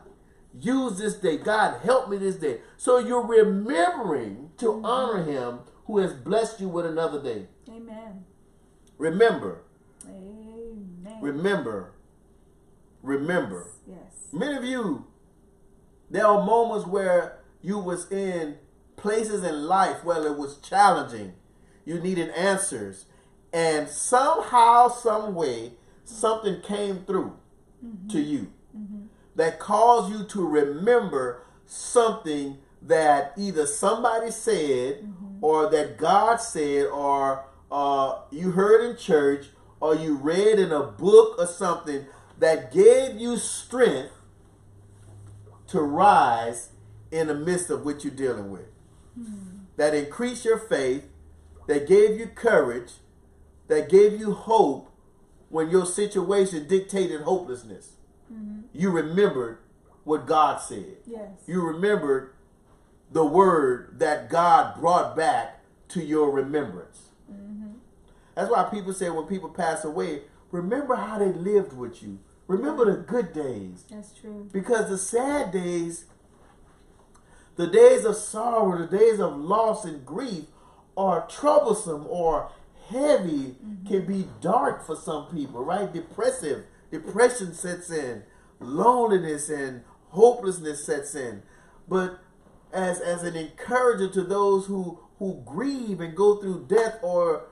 [0.59, 1.37] use this day.
[1.37, 2.59] God, help me this day.
[2.77, 4.85] So you're remembering to mm-hmm.
[4.85, 7.47] honor him who has blessed you with another day.
[7.69, 8.25] Amen.
[8.97, 9.61] Remember,
[10.07, 11.17] Amen.
[11.21, 11.91] remember,
[13.01, 13.67] remember.
[13.87, 14.27] Yes.
[14.31, 15.05] Many of you,
[16.09, 18.57] there are moments where you was in
[18.95, 21.33] places in life where it was challenging.
[21.85, 23.05] You needed answers.
[23.51, 25.73] And somehow, some way,
[26.03, 27.37] something came through
[27.83, 28.07] mm-hmm.
[28.09, 29.05] to you mm-hmm.
[29.35, 35.43] that caused you to remember something that either somebody said mm-hmm.
[35.43, 39.47] or that God said or uh, you heard in church
[39.79, 42.05] or you read in a book or something
[42.39, 44.13] that gave you strength
[45.67, 46.69] to rise
[47.11, 48.67] in the midst of what you're dealing with.
[49.77, 51.05] That increased your faith,
[51.67, 52.93] that gave you courage,
[53.67, 54.92] that gave you hope
[55.53, 57.91] when your situation dictated hopelessness.
[58.33, 58.61] Mm-hmm.
[58.73, 59.59] You remembered
[60.03, 60.97] what God said.
[61.05, 61.29] Yes.
[61.45, 62.33] You remembered
[63.11, 67.09] the word that God brought back to your remembrance.
[67.31, 67.73] Mm-hmm.
[68.33, 72.17] That's why people say when people pass away, remember how they lived with you.
[72.47, 73.83] Remember the good days.
[73.91, 74.49] That's true.
[74.51, 76.05] Because the sad days,
[77.57, 80.45] the days of sorrow, the days of loss and grief
[80.97, 82.49] are troublesome or
[82.89, 83.87] heavy, mm-hmm.
[83.87, 85.91] can be dark for some people, right?
[85.91, 86.65] Depressive.
[86.91, 88.23] Depression sets in,
[88.59, 91.41] loneliness and hopelessness sets in.
[91.87, 92.19] But
[92.71, 97.45] as as an encourager to those who who grieve and go through death or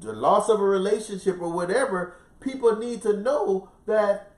[0.00, 4.32] the loss of a relationship or whatever, people need to know that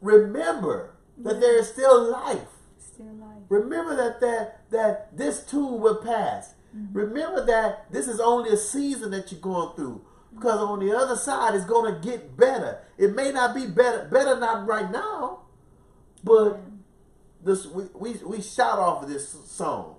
[0.00, 1.80] remember that there is mm-hmm.
[1.80, 2.48] still life.
[2.78, 3.42] Still life.
[3.48, 6.54] Remember that that that this too will pass.
[6.92, 10.04] Remember that this is only a season that you're going through.
[10.34, 12.78] Because on the other side it's gonna get better.
[12.98, 15.40] It may not be better, better not right now,
[16.22, 16.60] but
[17.42, 19.96] this we, we we shout off of this song.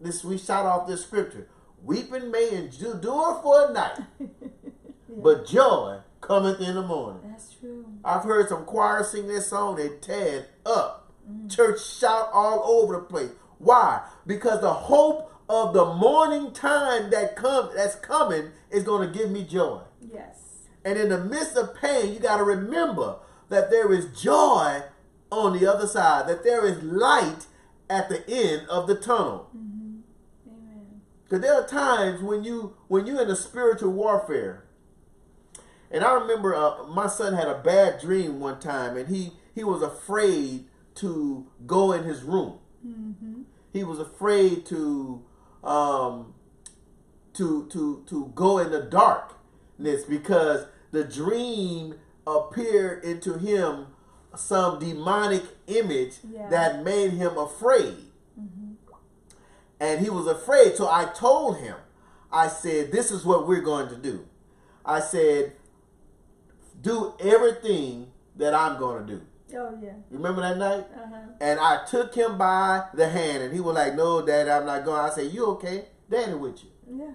[0.00, 1.48] This we shout off this scripture.
[1.82, 3.98] Weeping may endure for a night,
[5.08, 7.22] but joy cometh in the morning.
[7.28, 7.84] That's true.
[8.04, 11.12] I've heard some choirs sing this song, they tear it up.
[11.28, 11.54] Mm.
[11.54, 13.30] Church shout all over the place.
[13.58, 14.02] Why?
[14.26, 19.30] Because the hope of the morning time that come that's coming is going to give
[19.30, 19.82] me joy.
[20.00, 20.38] Yes.
[20.82, 23.16] And in the midst of pain, you got to remember
[23.50, 24.80] that there is joy
[25.30, 27.46] on the other side, that there is light
[27.90, 29.50] at the end of the tunnel.
[29.54, 31.02] Amen.
[31.24, 34.64] Because there are times when you when you're in a spiritual warfare.
[35.90, 39.64] And I remember uh, my son had a bad dream one time, and he he
[39.64, 42.58] was afraid to go in his room.
[43.74, 45.22] He was afraid to
[45.64, 46.34] um,
[47.34, 51.94] to to to go in the darkness because the dream
[52.26, 53.86] appeared into him
[54.36, 56.48] some demonic image Yeah.
[56.48, 57.96] that made him afraid
[59.80, 60.76] and he was afraid.
[60.76, 61.74] So I told him,
[62.30, 64.26] I said, this is what we're going to do.
[64.86, 65.52] I said,
[66.80, 69.22] do everything that I'm going to do.
[69.54, 69.92] Oh yeah.
[70.10, 70.86] Remember that night?
[70.94, 71.16] Uh huh.
[71.40, 74.84] And I took him by the hand, and he was like, "No, Daddy, I'm not
[74.84, 75.86] going." I said, "You okay?
[76.10, 76.70] Daddy with you.
[76.98, 77.12] Yeah.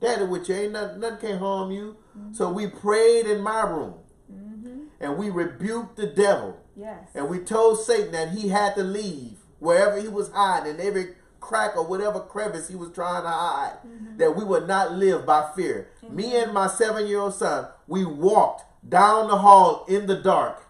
[0.00, 0.54] Daddy with you.
[0.54, 1.96] Ain't nothing, nothing can harm you."
[2.32, 3.94] So we prayed in my room,
[4.32, 4.78] Mm-hmm.
[5.00, 6.56] and we rebuked the devil.
[6.76, 7.08] Yes.
[7.14, 11.14] And we told Satan that he had to leave wherever he was hiding, in every
[11.40, 13.76] crack or whatever crevice he was trying to hide,
[14.16, 15.88] that we would not live by fear.
[16.08, 20.62] Me and my seven year old son, we walked down the hall in the dark.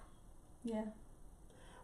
[0.64, 0.85] Yeah.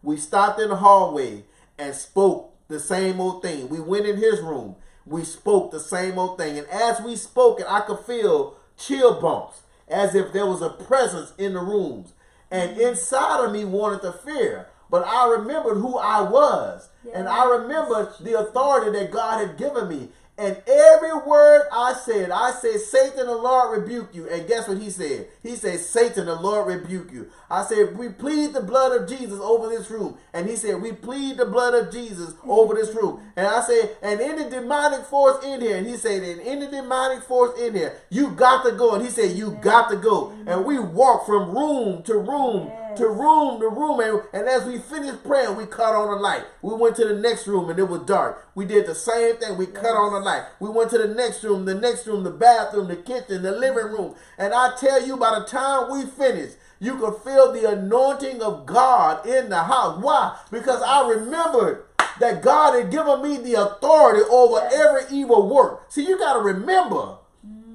[0.02, 1.44] We stopped in the hallway
[1.78, 3.68] and spoke the same old thing.
[3.68, 4.76] We went in his room.
[5.04, 6.58] We spoke the same old thing.
[6.58, 10.70] And as we spoke it, I could feel chill bumps as if there was a
[10.70, 12.12] presence in the rooms.
[12.50, 12.80] And mm-hmm.
[12.80, 14.68] inside of me wanted to fear.
[14.88, 16.88] But I remembered who I was.
[17.14, 20.08] And I remembered the authority that God had given me.
[20.40, 24.26] And every word I said, I said, Satan, the Lord rebuke you.
[24.26, 25.28] And guess what he said?
[25.42, 27.28] He said, Satan, the Lord rebuke you.
[27.50, 30.16] I said, we plead the blood of Jesus over this room.
[30.32, 33.20] And he said, we plead the blood of Jesus over this room.
[33.36, 35.76] And I said, and any demonic force in here.
[35.76, 38.94] And he said, and any demonic force in here, you got to go.
[38.94, 40.32] And he said, you got to go.
[40.46, 44.00] And we walked from room to room to room to room.
[44.00, 46.44] And, and as we finished praying, we cut on a light.
[46.62, 48.48] We went to the next room and it was dark.
[48.54, 49.56] We did the same thing.
[49.56, 50.44] We cut on a light.
[50.60, 53.84] We went to the next room, the next room, the bathroom, the kitchen, the living
[53.84, 54.14] room.
[54.38, 58.66] And I tell you, by the time we finished, you could feel the anointing of
[58.66, 60.02] God in the house.
[60.02, 60.38] Why?
[60.50, 61.84] Because I remembered
[62.20, 65.90] that God had given me the authority over every evil work.
[65.90, 67.18] See, you got to remember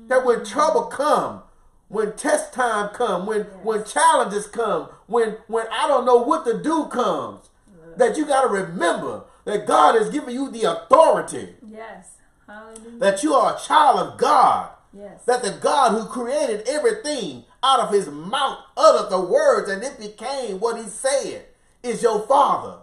[0.08, 1.44] that when trouble come,
[1.88, 6.62] when test time come, when when challenges come, when when I don't know what to
[6.62, 7.50] do comes,
[7.98, 12.16] that you got to remember that God has given you the authority, Yes.
[12.48, 13.00] Hallelujah.
[13.00, 15.24] that you are a child of God, Yes.
[15.26, 20.00] that the God who created everything out of his mouth uttered the words and it
[20.00, 21.46] became what he said
[21.84, 22.78] is your father.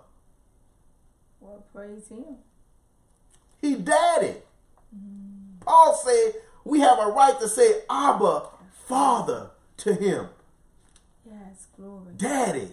[1.40, 2.36] well, praise Him.
[3.60, 4.36] He daddy.
[5.64, 8.46] Paul said we have a right to say Abba,
[8.86, 10.28] Father to him.
[11.24, 11.66] Yes.
[11.76, 12.14] Glory.
[12.16, 12.68] Daddy.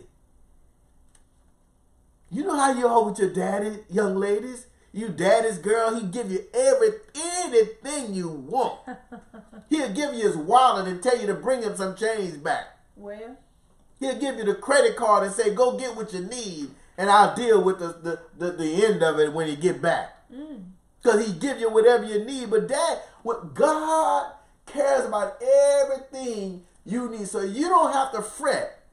[2.31, 4.67] You know how you are with your daddy, young ladies?
[4.91, 8.79] You daddy's girl, he give you every anything you want.
[9.69, 12.65] He'll give you his wallet and tell you to bring him some change back.
[12.95, 13.37] Well.
[13.99, 17.35] He'll give you the credit card and say, go get what you need, and I'll
[17.35, 20.09] deal with the, the, the, the end of it when you get back.
[20.33, 20.63] Mm.
[21.01, 22.49] Because he give you whatever you need.
[22.49, 24.31] But dad, what God
[24.65, 27.27] cares about everything you need.
[27.27, 28.83] So you don't have to fret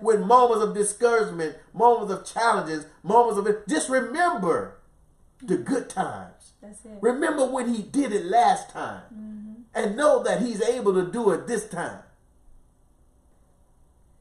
[0.00, 3.66] with moments of discouragement, moments of challenges, moments of.
[3.68, 4.78] Just remember
[5.42, 5.64] the mm-hmm.
[5.64, 6.52] good times.
[6.62, 6.98] That's it.
[7.00, 9.02] Remember when he did it last time.
[9.14, 9.52] Mm-hmm.
[9.74, 12.00] And know that he's able to do it this time.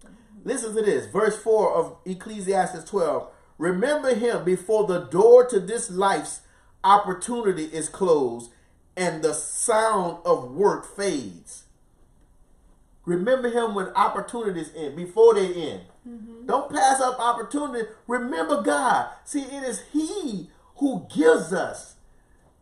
[0.04, 0.50] Mm-hmm.
[0.50, 3.30] Listen to this, verse 4 of Ecclesiastes 12.
[3.58, 6.42] Remember him before the door to this life's
[6.84, 8.52] opportunity is closed
[8.98, 11.65] and the sound of work fades.
[13.06, 15.82] Remember him when opportunities end, before they end.
[16.08, 16.46] Mm-hmm.
[16.48, 17.88] Don't pass up opportunity.
[18.08, 19.10] Remember God.
[19.24, 21.96] See, it is He who gives us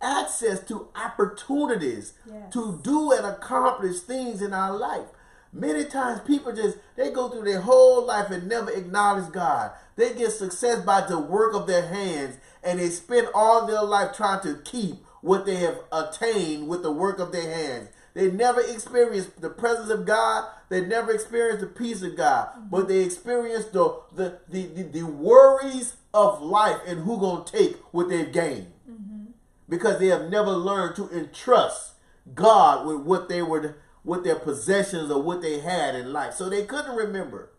[0.02, 2.54] access to opportunities Yes.
[2.54, 5.08] to do and accomplish things in our life.
[5.52, 9.72] Many times people just they go through their whole life and never acknowledge God.
[9.96, 14.16] They get success by the work of their hands and they spend all their life
[14.16, 17.90] trying to keep what they have attained with the work of their hands.
[18.14, 20.50] They never experienced the presence of God.
[20.70, 22.50] They never experienced the peace of God.
[22.70, 27.78] But they experienced the the, the, the, the worries of life and who gonna take
[27.92, 28.72] what they've gained.
[28.90, 29.26] Mm-hmm.
[29.68, 31.94] Because they have never learned to entrust
[32.34, 36.34] God with what they were with their possessions or what they had in life.
[36.34, 37.50] So they couldn't remember.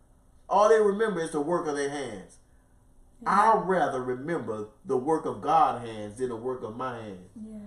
[0.47, 2.37] All they remember is the work of their hands.
[3.25, 7.29] I'd rather remember the work of God's hands than the work of my hands.
[7.35, 7.61] Yes.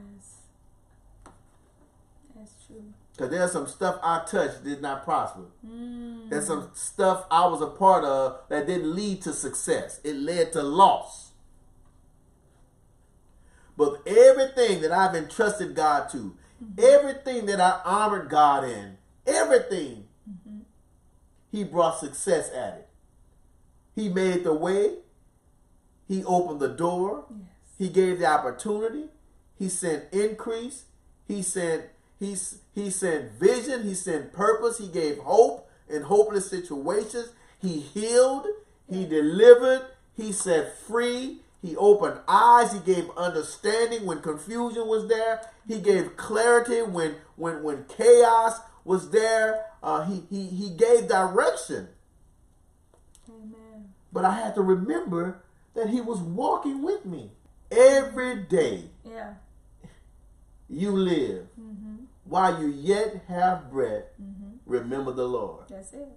[2.39, 2.85] That's true.
[3.13, 5.47] Because there's some stuff I touched did not prosper.
[5.67, 6.31] Mm.
[6.31, 10.01] There's some stuff I was a part of that didn't lead to success.
[10.05, 11.33] It led to loss.
[13.77, 16.37] But everything that I've entrusted God to,
[16.79, 20.07] everything that I honored God in, everything,
[21.51, 22.89] He brought success at it.
[23.95, 24.99] He made the way.
[26.07, 27.25] He opened the door.
[27.31, 27.49] Yes.
[27.79, 29.07] He gave the opportunity.
[29.59, 30.85] He sent increase.
[31.27, 31.85] He sent
[32.19, 32.37] he,
[32.75, 33.85] he sent vision.
[33.85, 34.79] He sent purpose.
[34.79, 37.31] He gave hope in hopeless situations.
[37.61, 38.47] He healed.
[38.91, 39.87] He delivered.
[40.17, 41.39] He set free.
[41.63, 42.73] He opened eyes.
[42.73, 45.43] He gave understanding when confusion was there.
[45.67, 49.65] He gave clarity when when when chaos was there.
[49.83, 51.89] Uh, he, he he gave direction.
[53.29, 53.93] Amen.
[54.13, 55.43] But I had to remember
[55.75, 57.31] that he was walking with me
[57.71, 58.85] every day.
[59.05, 59.35] Yeah.
[60.69, 61.98] You live Mm-hmm.
[62.29, 64.05] While you yet have breath.
[64.21, 64.57] Mm-hmm.
[64.67, 65.65] Remember the Lord.
[65.69, 66.09] That's it.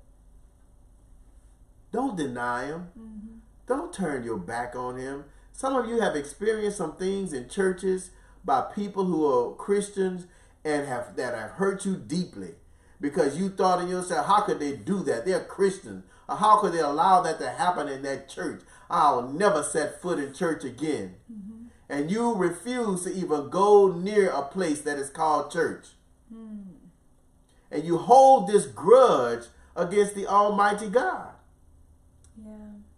[1.92, 2.90] Don't deny him.
[3.00, 3.38] Mm-hmm.
[3.68, 5.26] Don't turn your back on him.
[5.54, 8.12] Some of you have experienced some things in churches
[8.44, 10.28] by people who are Christians
[10.64, 12.56] and have that have hurt you deeply
[13.00, 15.26] because you thought in yourself, how could they do that?
[15.26, 16.04] They're Christians.
[16.30, 18.62] Or how could they allow that to happen in that church?
[18.90, 21.16] I'll never set foot in church again.
[21.90, 25.88] And you refuse to even go near a place that is called church.
[27.72, 29.44] And you hold this grudge
[29.76, 31.30] against the Almighty God.
[32.38, 32.52] Yeah.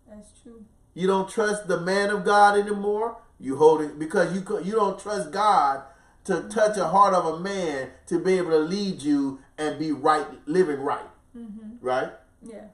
[0.10, 0.66] That's true.
[0.94, 3.18] You don't trust the man of God anymore.
[3.40, 5.84] You hold it because you you don't trust God
[6.26, 9.92] to touch a heart of a man to be able to lead you and be
[9.92, 11.06] right, living right,
[11.38, 11.86] Mm-hmm.
[11.86, 12.12] right?
[12.42, 12.68] Yeah.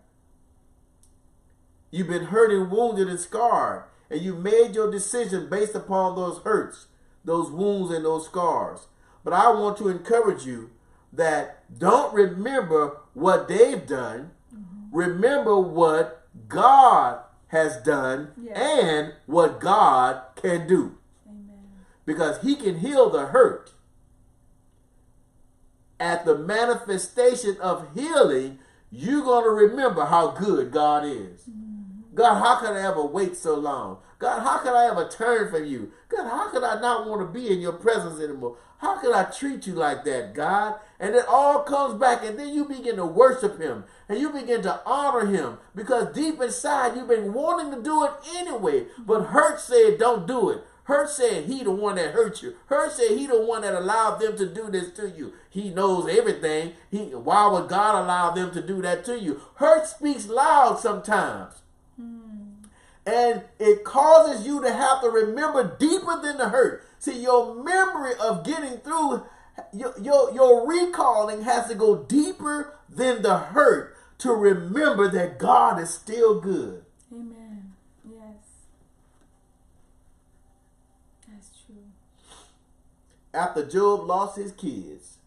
[1.91, 6.39] You've been hurt and wounded and scarred, and you made your decision based upon those
[6.43, 6.87] hurts,
[7.25, 8.87] those wounds, and those scars.
[9.23, 10.71] But I want to encourage you
[11.11, 14.31] that don't remember what they've done.
[14.55, 14.95] Mm-hmm.
[14.95, 18.57] Remember what God has done Yes.
[18.57, 20.97] and what God can do.
[21.27, 21.57] Amen.
[22.05, 23.71] Because He can heal the hurt.
[25.99, 28.59] At the manifestation of healing,
[28.91, 31.41] you're going to remember how good God is.
[31.41, 31.68] Mm-hmm.
[32.13, 33.99] God, how could I ever wait so long?
[34.17, 35.91] God, how could I ever turn from you?
[36.09, 38.57] God, how could I not want to be in your presence anymore?
[38.79, 40.75] How could I treat you like that, God?
[40.99, 44.61] And it all comes back, and then you begin to worship Him and you begin
[44.63, 48.87] to honor Him because deep inside you've been wanting to do it anyway.
[48.97, 50.63] But hurt said, don't do it.
[50.89, 52.55] Hurt said he the one that hurt you.
[52.65, 55.33] Hurt said he the one that allowed them to do this to you.
[55.47, 56.73] He knows everything.
[56.89, 59.39] He why would God allow them to do that to you?
[59.57, 61.58] Hurt speaks loud sometimes.
[63.09, 66.85] And it causes you to have to remember deeper than the hurt.
[66.99, 69.23] See, your memory of getting through,
[69.73, 75.81] your, your, your recalling has to go deeper than the hurt to remember that God
[75.81, 76.83] is still good.
[77.11, 77.73] Amen.
[78.07, 78.67] Yes.
[81.27, 81.85] That's true.
[83.33, 85.17] After Job lost his kids,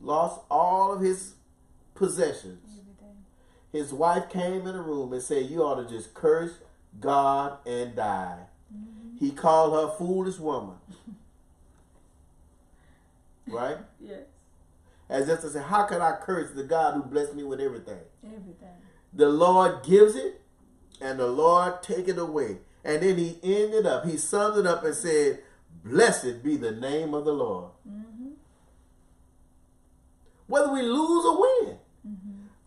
[0.00, 1.34] lost all of his
[1.96, 2.81] possessions.
[3.72, 6.58] His wife came in the room and said, You ought to just curse
[7.00, 8.38] God and die.
[9.18, 10.76] He called her foolish woman.
[13.46, 13.78] right?
[14.00, 14.20] Yes.
[15.08, 18.00] As if to say, How can I curse the God who blessed me with everything?
[18.24, 18.68] Everything.
[19.14, 20.40] The Lord gives it
[21.00, 22.58] and the Lord take it away.
[22.84, 25.40] And then he ended up, he summed it up and said,
[25.84, 27.70] Blessed be the name of the Lord.
[27.88, 28.30] Mm-hmm.
[30.46, 31.78] Whether we lose or win.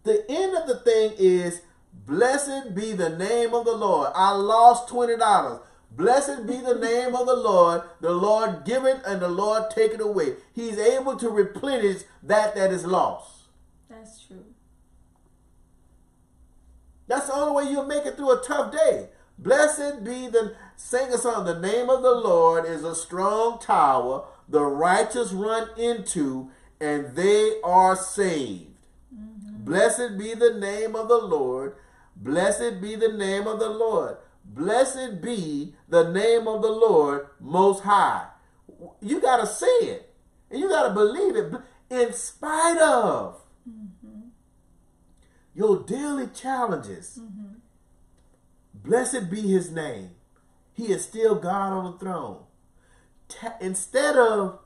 [0.06, 1.62] The end of the thing is,
[2.06, 4.12] Blessed be the name of the Lord.
[4.14, 5.62] I lost $20.
[5.92, 7.82] Blessed be the name of the Lord.
[8.02, 10.36] The Lord give it and the Lord take it away.
[10.54, 13.46] He's able to replenish that that is lost.
[13.90, 14.46] That's true.
[17.08, 19.10] That's the only way you'll make it through a tough day.
[19.40, 21.46] Blessed be the sing a song.
[21.46, 24.26] The name of the Lord is a strong tower.
[24.48, 28.75] The righteous run into, and they are saved.
[29.66, 31.76] Blessed be the name of the Lord.
[32.16, 34.18] Blessed be the name of the Lord.
[34.46, 38.28] Blessed be the name of the Lord Most High.
[39.02, 40.14] You got to say it.
[40.52, 41.52] And you got to believe it
[41.90, 44.28] in spite of mm-hmm.
[45.56, 47.20] your daily challenges.
[47.20, 47.56] Mm-hmm.
[48.76, 50.12] Blessed be his name.
[50.74, 52.44] He is still God on the throne.
[53.30, 54.60] Ta- instead of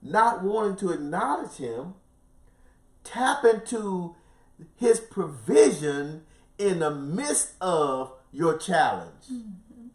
[0.00, 1.94] not wanting to acknowledge him,
[3.04, 4.16] tap into
[4.76, 6.22] his provision
[6.58, 9.26] in the midst of your challenge.
[9.32, 9.88] Mm-hmm.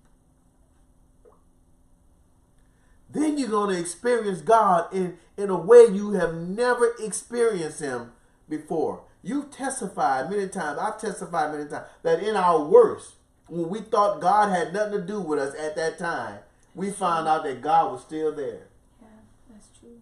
[3.12, 8.12] Then you're going to experience God in, in a way you have never experienced him
[8.47, 9.03] before.
[9.24, 13.16] You've testified many times, I've testified many times, that in our worst,
[13.47, 16.39] when we thought God had nothing to do with us at that time,
[16.76, 18.68] we found out that God was still there.
[19.01, 19.07] Yeah,
[19.49, 19.97] that's true.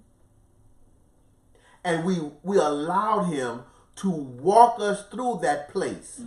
[1.88, 3.62] And we we allowed him
[3.98, 6.22] to walk us through that place.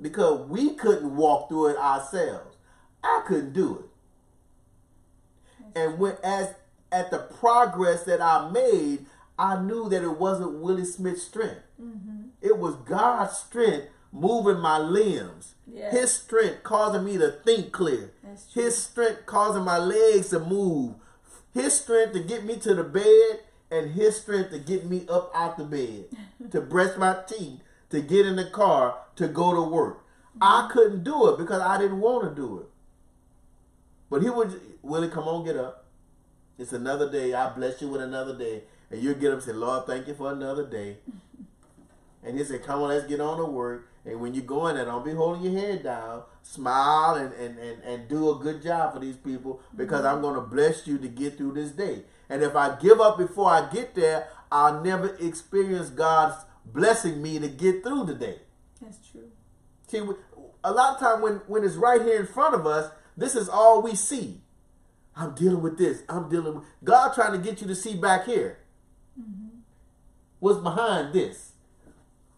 [0.00, 2.56] Because we couldn't walk through it ourselves.
[3.04, 5.78] I couldn't do it.
[5.78, 6.54] And when as
[6.90, 9.04] at the progress that I made,
[9.38, 11.62] I knew that it wasn't Willie Smith's strength.
[12.40, 15.54] It was God's strength moving my limbs.
[15.66, 15.90] Yeah.
[15.90, 18.12] His strength causing me to think clear.
[18.54, 20.94] His strength causing my legs to move.
[21.52, 23.40] His strength to get me to the bed
[23.70, 26.06] and his strength to get me up out the bed,
[26.50, 27.60] to brush my teeth,
[27.90, 30.04] to get in the car, to go to work.
[30.40, 32.66] I couldn't do it because I didn't want to do it.
[34.08, 35.86] But he would, Willie, come on, get up.
[36.58, 37.32] It's another day.
[37.32, 38.64] I bless you with another day.
[38.90, 40.98] And you get up and say, Lord, thank you for another day.
[42.22, 43.88] And he said, Come on, let's get on to work.
[44.04, 46.22] And when you go in there, don't be holding your head down.
[46.42, 50.16] Smile and, and, and, and do a good job for these people because mm-hmm.
[50.16, 52.02] I'm going to bless you to get through this day.
[52.30, 57.38] And if I give up before I get there, I'll never experience God's blessing me
[57.40, 58.38] to get through the day.
[58.80, 59.28] That's true.
[59.88, 60.00] See,
[60.62, 63.48] a lot of time when, when it's right here in front of us, this is
[63.48, 64.40] all we see.
[65.16, 66.04] I'm dealing with this.
[66.08, 68.58] I'm dealing with God trying to get you to see back here.
[69.20, 69.58] Mm-hmm.
[70.38, 71.52] What's behind this?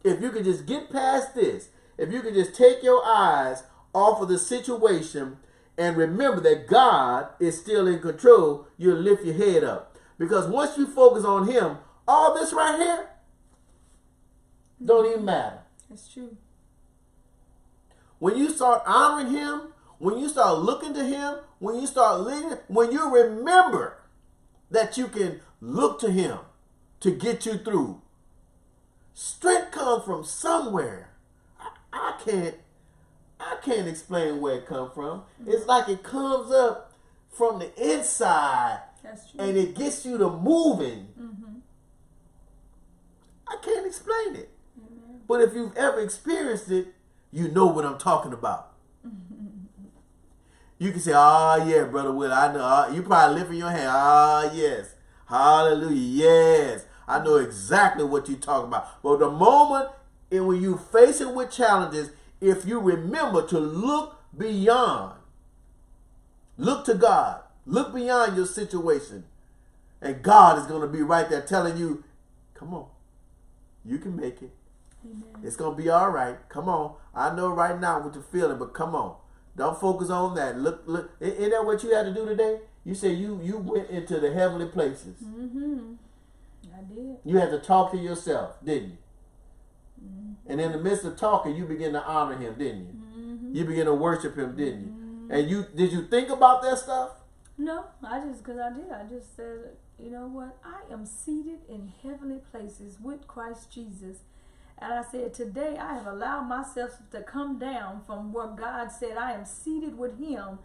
[0.02, 1.68] If you could just get past this,
[1.98, 3.62] if you could just take your eyes
[3.94, 5.36] off of the situation
[5.78, 9.96] and remember that God is still in control, you'll lift your head up.
[10.18, 13.08] Because once you focus on Him, all this right here
[14.84, 15.60] don't even matter.
[15.88, 16.36] That's true.
[18.18, 22.58] When you start honoring him, when you start looking to him, when you start living,
[22.68, 23.98] when you remember
[24.70, 26.38] that you can look to him
[27.00, 28.00] to get you through,
[29.14, 31.10] strength comes from somewhere.
[31.60, 32.56] I, I can't
[33.42, 35.22] I can't explain where it come from.
[35.46, 36.92] It's like it comes up
[37.30, 39.40] from the inside That's true.
[39.40, 41.08] and it gets you to moving.
[43.48, 44.50] I can't explain it.
[45.28, 46.88] But if you've ever experienced it,
[47.32, 48.72] you know what I'm talking about.
[50.78, 53.88] you can say, "Ah, yeah, brother Will, I know." Ah, you probably lifting your hand.
[53.90, 54.94] Ah, yes,
[55.26, 56.86] hallelujah, yes.
[57.06, 59.02] I know exactly what you're talking about.
[59.02, 59.90] But the moment
[60.30, 62.10] and when you face it with challenges,
[62.42, 65.14] if you remember to look beyond,
[66.58, 69.24] look to God, look beyond your situation,
[70.00, 72.04] and God is going to be right there telling you,
[72.54, 72.86] "Come on,
[73.84, 74.50] you can make it."
[75.04, 75.42] Amen.
[75.42, 76.36] It's gonna be all right.
[76.48, 76.94] Come on.
[77.14, 79.16] I know right now what you're feeling, but come on.
[79.56, 80.58] Don't focus on that.
[80.58, 81.10] Look, look.
[81.20, 82.60] Ain't that what you had to do today?
[82.84, 85.16] You said you you went into the heavenly places.
[85.22, 85.94] Mm-hmm.
[86.74, 87.16] I did.
[87.24, 88.96] You had to talk to yourself, didn't you?
[90.46, 92.94] And in the midst of talking, you begin to honor him, didn't you?
[93.16, 93.56] Mm-hmm.
[93.56, 94.88] You begin to worship him, didn't you?
[94.88, 95.32] Mm-hmm.
[95.32, 97.10] And you did you think about that stuff?
[97.58, 98.90] No, I just because I did.
[98.90, 100.56] I just said, you know what?
[100.64, 104.18] I am seated in heavenly places with Christ Jesus.
[104.78, 109.16] And I said, today I have allowed myself to come down from where God said
[109.16, 110.58] I am seated with Him,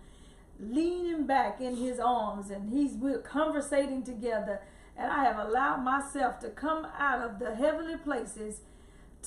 [0.59, 4.61] leaning back in His arms, and He's we're conversating together.
[4.97, 8.61] And I have allowed myself to come out of the heavenly places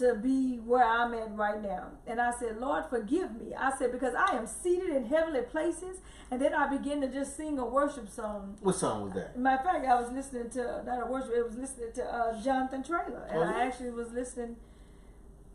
[0.00, 1.92] to be where I'm at right now.
[2.06, 3.54] And I said, Lord, forgive me.
[3.54, 5.98] I said, because I am seated in heavenly places.
[6.30, 8.56] And then I began to just sing a worship song.
[8.60, 9.38] What song was that?
[9.38, 12.42] Matter of fact, I was listening to, not a worship, it was listening to uh,
[12.42, 13.26] Jonathan Traylor.
[13.30, 14.56] And Oh, I actually was listening,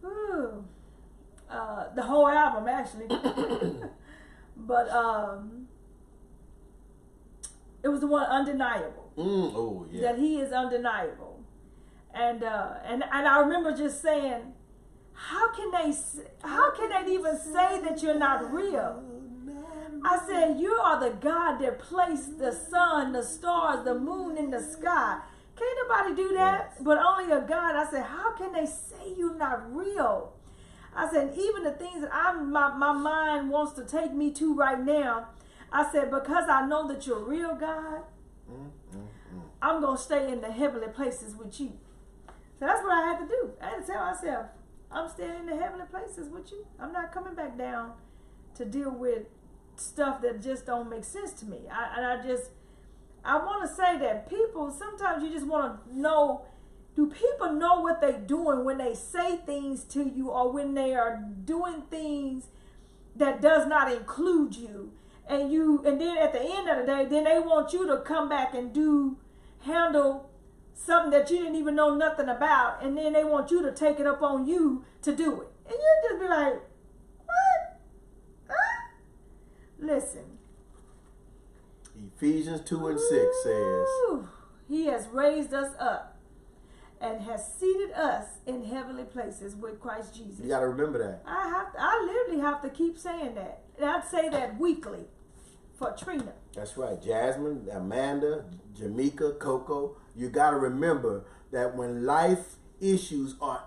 [0.03, 0.65] ooh,
[1.49, 3.07] uh, the whole album actually.
[4.57, 5.67] but um,
[7.83, 10.01] it was the one Undeniable Mm, oh yeah.
[10.01, 11.39] that he is undeniable.
[12.15, 14.53] And uh, and and I remember just saying,
[15.13, 15.93] how can they
[16.43, 19.03] how can they even say that you're not real?
[20.03, 24.51] I said, you are the God that placed the sun, the stars, the moon in
[24.51, 25.19] the sky.
[25.57, 26.81] Can't nobody do that, Yes.
[26.81, 27.75] but only a God.
[27.75, 30.33] I said, how can they say you're not real?
[30.95, 34.53] I said, even the things that I'm my, my mind wants to take me to
[34.53, 35.29] right now,
[35.71, 38.03] I said, because I know that you're real, God,
[38.51, 39.41] Mm, mm, mm.
[39.61, 41.71] I'm gonna stay in the heavenly places with you.
[42.59, 43.51] So that's what I had to do.
[43.61, 44.45] I had to tell myself,
[44.91, 46.65] I'm staying in the heavenly places with you.
[46.79, 47.93] I'm not coming back down
[48.55, 49.23] to deal with
[49.75, 51.59] stuff that just don't make sense to me.
[51.69, 52.51] I, and I just,
[53.23, 56.45] I want to say that people sometimes you just want to know.
[56.95, 60.95] Do people know what they're doing when they say things to you, or when they
[60.95, 62.45] are doing things
[63.17, 64.93] that does not include you?
[65.27, 67.97] And you, and then at the end of the day, then they want you to
[67.97, 69.17] come back and do
[69.63, 70.29] handle
[70.75, 73.99] something that you didn't even know nothing about, and then they want you to take
[73.99, 76.53] it up on you to do it, and you just be like,
[77.25, 77.79] what?
[78.49, 78.89] Huh?
[79.79, 80.37] Listen.
[82.15, 83.11] Ephesians 2 and 6
[83.43, 83.87] says,
[84.67, 86.17] He has raised us up
[87.01, 90.39] and has seated us in heavenly places with Christ Jesus.
[90.39, 91.21] you got to remember that.
[91.25, 93.63] I have to, I literally have to keep saying that.
[93.77, 95.05] And I'd say that weekly
[95.77, 96.33] for Trina.
[96.53, 97.01] That's right.
[97.01, 103.63] Jasmine, Amanda, Jamaica, Coco, you got to remember that when life issues are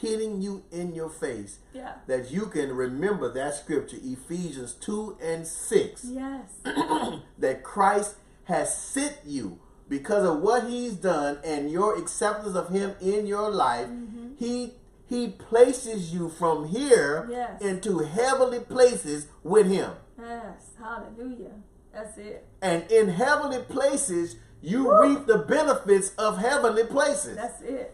[0.00, 1.94] hitting you in your face, Yeah.
[2.06, 6.50] that you can remember that scripture, Ephesians 2 and 6, Yes.
[7.38, 12.94] that Christ has sent you because of what he's done and your acceptance of him
[13.00, 13.86] in your life.
[13.88, 14.34] Mm-hmm.
[14.36, 14.74] He
[15.08, 17.62] he places you from here Yes.
[17.62, 19.92] into heavenly places with him.
[20.18, 20.70] Yes.
[20.78, 21.52] Hallelujah.
[21.92, 22.44] That's it.
[22.60, 25.02] And in heavenly places, you Woo.
[25.02, 27.36] reap the benefits of heavenly places.
[27.36, 27.92] That's it.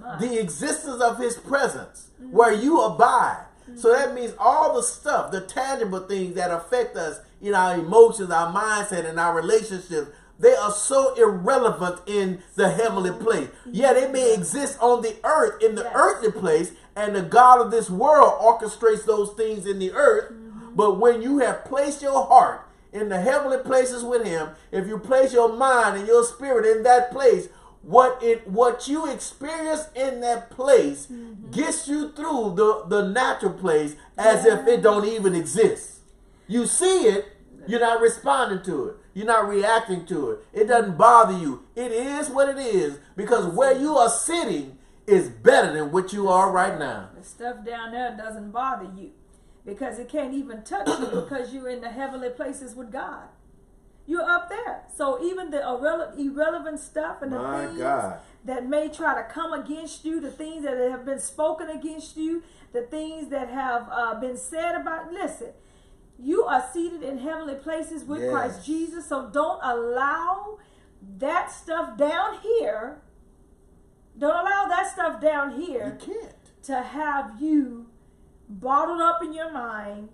[0.00, 0.18] My.
[0.18, 3.44] the existence of his presence where you abide.
[3.62, 3.78] Mm-hmm.
[3.78, 8.30] So that means all the stuff, the tangible things that affect us in our emotions,
[8.30, 13.24] our mindset, and our relationships, they are so irrelevant in the heavenly mm-hmm.
[13.24, 13.48] place.
[13.70, 15.92] Yeah, they may exist on the earth, in the Yes.
[15.94, 20.32] earthly place, and the God of this world orchestrates those things in the earth.
[20.32, 20.74] Mm-hmm.
[20.74, 24.98] But when you have placed your heart in the heavenly places with him, if you
[24.98, 27.48] place your mind and your spirit in that place,
[27.82, 31.50] what it what you experience in that place mm-hmm.
[31.50, 36.00] gets you through the, the natural place as if it don't even exist.
[36.46, 37.36] You see it,
[37.66, 38.96] you're not responding to it.
[39.12, 40.38] You're not reacting to it.
[40.52, 41.64] It doesn't bother you.
[41.76, 46.28] It is what it is because where you are sitting is better than what you
[46.28, 47.10] are right now.
[47.16, 49.10] The stuff down there doesn't bother you
[49.64, 53.28] because it can't even touch you because you're in the heavenly places with God.
[54.06, 54.82] You're up there.
[54.94, 58.18] So even the irrele- irrelevant stuff and the My things God.
[58.44, 62.42] that may try to come against you, the things that have been spoken against you,
[62.72, 65.52] the things that have uh, been said about, listen,
[66.18, 68.30] you are seated in heavenly places with Yes.
[68.30, 69.08] Christ Jesus.
[69.08, 70.58] So don't allow
[71.18, 73.00] that stuff down here.
[74.18, 76.34] Don't allow that stuff down here You can't.
[76.64, 77.86] to have you
[78.48, 80.08] bottled up in your mind,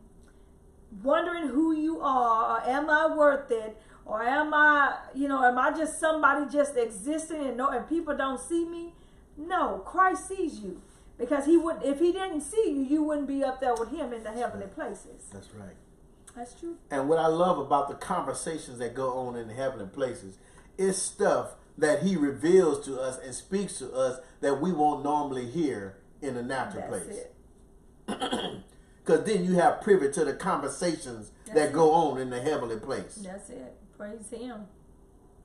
[1.03, 5.59] wondering who you are, or am I worth it, or am I, you know, am
[5.59, 8.95] I just somebody just existing and no, and people don't see me?
[9.37, 10.83] No, Christ sees you
[11.19, 11.77] because he would.
[11.85, 14.67] If he didn't see you, you wouldn't be up there with him in the heavenly
[14.67, 15.27] places.
[15.33, 15.77] That's right.
[16.35, 16.77] That's true.
[16.91, 20.39] And what I love about the conversations that go on in the heavenly places
[20.79, 25.51] is stuff that he reveals to us and speaks to us that we won't normally
[25.51, 27.19] hear in the natural That's place.
[27.19, 27.35] it.
[29.05, 31.73] Because then you have privy to the conversations That's that it.
[31.73, 33.17] go on in the heavenly place.
[33.17, 33.75] That's it.
[33.97, 34.67] Praise him.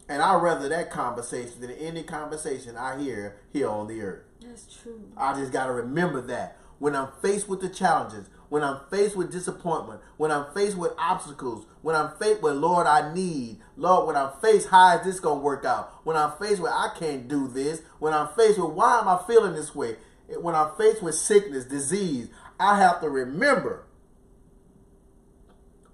[0.08, 4.24] And I'd rather that conversation than any conversation I hear here on the earth.
[4.42, 5.02] That's true.
[5.18, 9.16] I just got to remember that when I'm faced with the challenges, when I'm faced
[9.16, 14.06] with disappointment, when I'm faced with obstacles, when I'm faced with Lord, I need, Lord,
[14.06, 15.92] when I'm faced, how is this gonna work out?
[16.04, 19.20] When I'm faced with I can't do this, when I'm faced with why am I
[19.26, 19.96] feeling this way?
[20.40, 23.86] When I'm faced with sickness, disease, I have to remember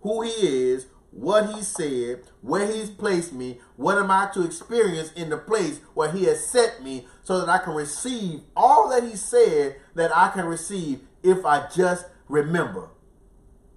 [0.02, 5.12] who He is, what He said, where He's placed me, what am I to experience
[5.14, 9.04] in the place where He has set me so that I can receive all that
[9.04, 12.90] He said that I can receive if I just remember.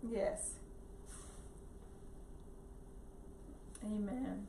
[0.06, 0.52] Yes.
[3.84, 4.46] Amen.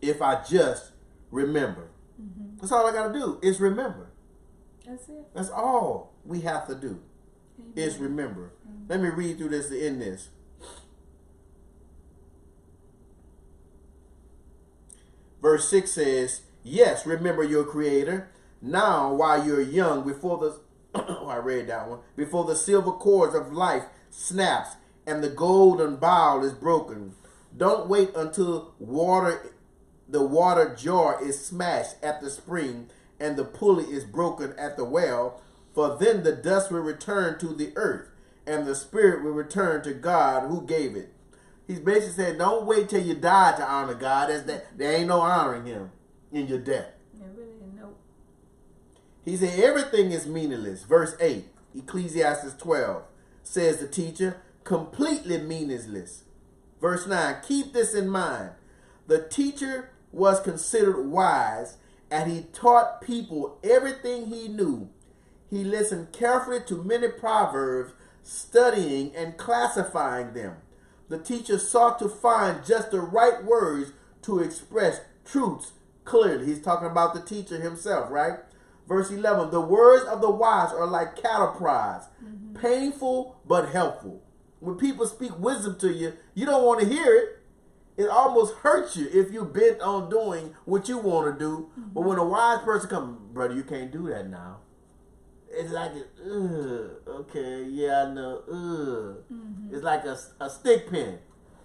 [0.00, 0.92] If I just
[1.30, 1.90] remember.
[2.20, 2.58] Mm-hmm.
[2.58, 4.10] That's all I got to do is remember.
[4.86, 5.26] That's it.
[5.34, 7.00] That's all we have to do
[7.58, 7.72] Amen.
[7.76, 8.52] is remember.
[8.88, 10.28] Let me read through this to end this.
[15.40, 18.30] Verse 6 says, Yes, remember your Creator.
[18.60, 20.60] Now, while you're young, before the
[20.94, 25.96] oh, I read that one, before the silver cords of life snaps and the golden
[25.96, 27.14] bowl is broken.
[27.56, 29.54] Don't wait until water
[30.08, 32.88] the water jar is smashed at the spring,
[33.20, 35.42] and the pulley is broken at the well.
[35.78, 38.08] For then the dust will return to the earth,
[38.44, 41.12] and the spirit will return to God who gave it.
[41.68, 44.28] He's basically saying, don't wait till you die to honor God.
[44.28, 45.92] As that there ain't no honoring Him
[46.32, 46.86] in your death.
[47.14, 47.90] Really, no.
[49.24, 50.82] He said everything is meaningless.
[50.82, 51.44] Verse 8,
[51.76, 53.04] Ecclesiastes 12
[53.44, 56.24] says the teacher, completely meaningless.
[56.80, 58.50] Verse 9, keep this in mind.
[59.06, 61.76] The teacher was considered wise
[62.10, 64.90] and he taught people everything he knew.
[65.50, 67.92] He listened carefully to many proverbs,
[68.22, 70.56] studying and classifying them.
[71.08, 73.92] The teacher sought to find just the right words
[74.22, 75.72] to express truths
[76.04, 76.46] clearly.
[76.46, 78.40] He's talking about the teacher himself, right?
[78.86, 82.54] Verse 11 The words of the wise are like cattle prods, mm-hmm.
[82.54, 84.22] painful but helpful.
[84.60, 87.34] When people speak wisdom to you, you don't want to hear it.
[87.96, 91.70] It almost hurts you if you're bent on doing what you want to do.
[91.72, 91.90] Mm-hmm.
[91.94, 94.58] But when a wise person comes, brother, you can't do that now.
[95.58, 95.90] It's like,
[97.08, 99.24] okay, yeah, I know, ugh.
[99.32, 99.74] Mm-hmm.
[99.74, 101.18] It's like a, a stick pin.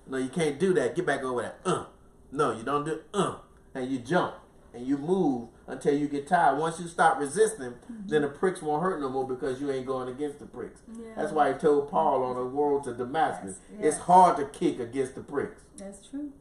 [0.07, 0.95] No, you can't do that.
[0.95, 1.59] Get back over that.
[1.63, 1.85] Uh.
[2.31, 3.35] No, you don't do uh.
[3.75, 4.33] And you jump
[4.73, 6.57] and you move until you get tired.
[6.57, 8.07] Once you stop resisting, mm-hmm.
[8.07, 10.81] then the pricks won't hurt no more because you ain't going against the pricks.
[10.91, 11.11] Yeah.
[11.15, 13.79] That's why he told Paul on the road to Damascus, yes.
[13.79, 13.93] Yes.
[13.93, 15.61] it's hard to kick against the pricks.
[15.77, 16.31] That's true.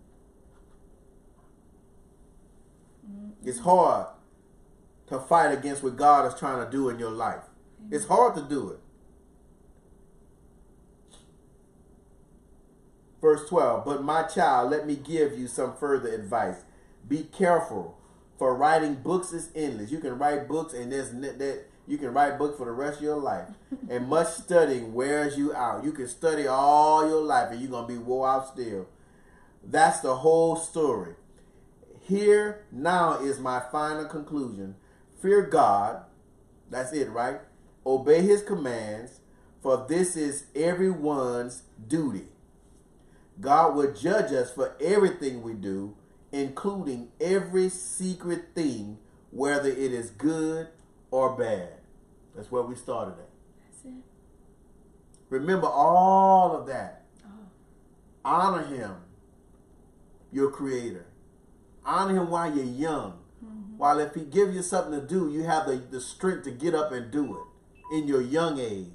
[3.07, 3.47] Mm-hmm.
[3.47, 4.07] It's hard
[5.09, 7.43] to fight against what God is trying to do in your life.
[7.91, 8.79] It's hard to do it.
[13.21, 16.65] Verse 12, but my child, let me give you some further advice.
[17.09, 17.97] Be careful
[18.37, 19.93] for writing books is endless.
[19.93, 23.05] You can write books and there's that you can write books for the rest of
[23.05, 23.47] your life.
[23.89, 25.85] and much studying wears you out.
[25.85, 28.89] You can study all your life and you're gonna be wore out still.
[29.65, 31.15] That's the whole story.
[32.01, 34.75] Here now is my final conclusion.
[35.23, 36.03] Fear God.
[36.71, 37.41] That's it, right?
[37.87, 39.21] Obey his commands,
[39.63, 42.25] for this is everyone's duty.
[43.41, 45.97] God will judge us for everything we do
[46.33, 48.99] including every secret thing,
[49.31, 50.69] whether it is good
[51.11, 51.75] or bad.
[52.35, 53.29] That's where we started at.
[53.67, 54.03] That's it.
[55.29, 57.05] Remember all of that.
[57.25, 57.31] Oh.
[58.25, 58.95] Honor him,
[60.33, 61.05] your creator.
[61.85, 63.19] Honor him while you're young.
[63.83, 66.73] While if he give you something to do, you have the, the strength to get
[66.73, 68.87] up and do it in your young age.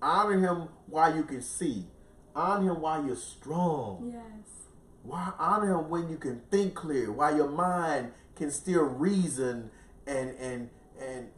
[0.00, 1.86] Honor him while you can see.
[2.32, 4.12] Honor him while you're strong.
[4.14, 4.68] Yes.
[5.02, 9.68] Why honor him when you can think clear, while your mind can still reason
[10.06, 10.70] and and
[11.00, 11.28] and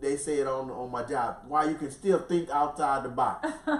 [0.00, 3.48] they say it on on my job, while you can still think outside the box.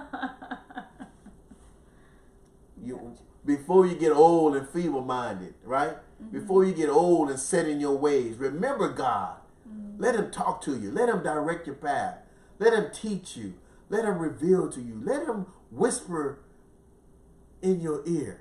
[2.84, 5.97] you before you get old and feeble minded, right?
[6.22, 6.38] Mm-hmm.
[6.38, 9.36] Before you get old and set in your ways, remember God.
[9.68, 10.03] Mm-hmm.
[10.03, 10.90] Let him talk to you.
[10.90, 12.18] Let him direct your path.
[12.59, 13.55] Let him teach you.
[13.88, 15.01] Let him reveal to you.
[15.03, 16.40] Let him whisper
[17.61, 18.40] in your ear.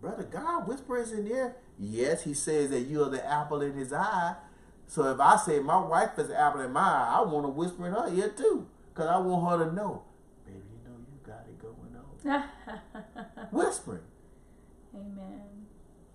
[0.00, 1.56] Brother, God whispers in ear.
[1.78, 4.36] Yes, he says that you are the apple in his eye.
[4.86, 7.86] So if I say my wife is apple in my eye, I want to whisper
[7.86, 8.68] in her ear too.
[8.92, 10.02] Because I want her to know.
[10.44, 12.44] Baby, you know you got it going
[13.14, 13.24] on.
[13.52, 14.00] Whispering.
[14.94, 15.42] Amen.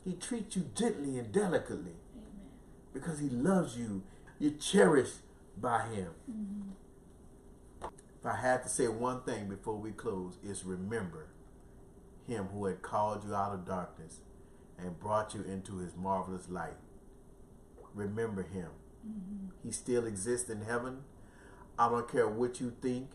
[0.04, 1.96] He treats you gently and delicately.
[2.16, 2.50] Amen.
[2.94, 4.04] Because he loves you.
[4.40, 5.20] You're cherished
[5.60, 6.10] by him.
[6.30, 6.70] Mm-hmm.
[8.20, 11.28] If I had to say one thing before we close, it's remember
[12.28, 14.20] him who had called you out of darkness
[14.78, 16.78] and brought you into his marvelous light.
[17.94, 18.70] Remember him.
[19.08, 19.48] Mm-hmm.
[19.64, 21.00] He still exists in heaven.
[21.78, 23.10] I don't care what you think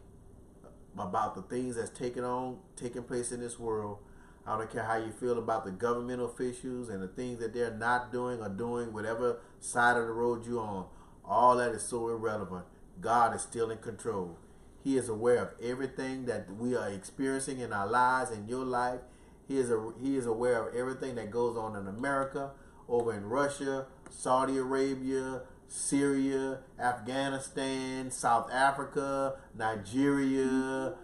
[0.99, 3.99] about the things that's taken on taking place in this world.
[4.47, 7.75] I don't care how you feel about the government officials and the things that they're
[7.75, 10.87] not doing or doing, whatever side of the road you're on.
[11.25, 12.65] All that is so irrelevant.
[13.01, 14.39] God is still in control.
[14.85, 19.01] He is aware of everything that we are experiencing in our lives, in your life.
[19.49, 22.53] He is a, he is aware of everything that goes on in America,
[22.89, 30.95] over in Russia, Saudi Arabia, Syria, Afghanistan, South Africa, Nigeria,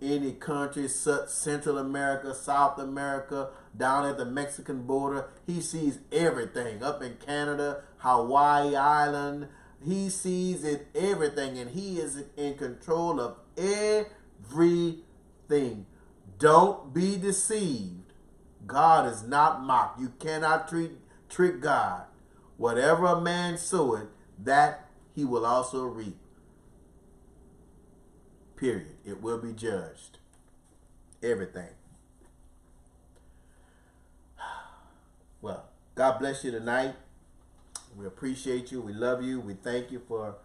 [0.00, 5.28] any country, Central America, South America, down at the Mexican border.
[5.46, 9.48] He sees everything up in Canada, Hawaii Island,
[9.84, 15.06] he sees it everything and he is in control of everything.
[16.38, 18.12] Don't be deceived.
[18.66, 20.00] God is not mocked.
[20.00, 20.92] You cannot treat,
[21.28, 22.04] trick God.
[22.56, 26.16] Whatever a man soweth, that he will also reap.
[28.56, 28.96] Period.
[29.04, 30.18] It will be judged.
[31.22, 31.70] Everything.
[35.40, 35.64] Well,
[35.96, 36.94] God bless you tonight.
[37.96, 38.80] We appreciate you.
[38.80, 39.40] We love you.
[39.40, 40.36] We thank you for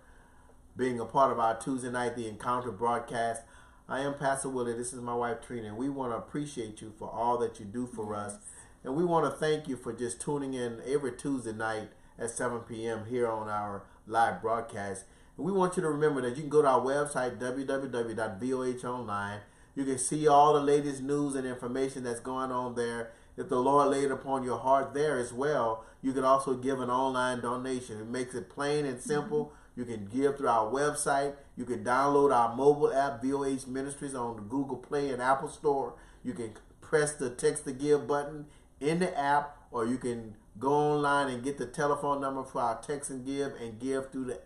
[0.75, 3.43] being a part of our Tuesday night, the Encounter broadcast.
[3.87, 4.73] I am Pastor Willie.
[4.73, 7.65] This is my wife Trina, and we want to appreciate you for all that you
[7.65, 8.33] do for yes.
[8.33, 8.37] us.
[8.83, 11.89] And we want to thank you for just tuning in every Tuesday night
[12.19, 13.05] at 7 p.m.
[13.09, 15.05] here on our live broadcast.
[15.37, 19.39] And we want you to remember that you can go to our website, www.vohonline.
[19.75, 23.11] You can see all the latest news and information that's going on there.
[23.37, 26.89] If the Lord laid upon your heart there as well, you can also give an
[26.89, 27.99] online donation.
[27.99, 29.53] It makes it plain and simple.
[29.75, 31.35] You can give through our website.
[31.55, 35.93] You can download our mobile app, VOH Ministries, on the Google Play and Apple Store.
[36.23, 38.47] You can press the text to give button
[38.81, 42.81] in the app, or you can go online and get the telephone number for our
[42.81, 44.41] text and give and give through the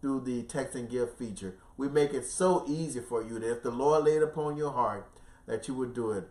[0.00, 1.56] through the text and give feature.
[1.76, 5.08] We make it so easy for you that if the Lord laid upon your heart,
[5.46, 6.28] that you would do it.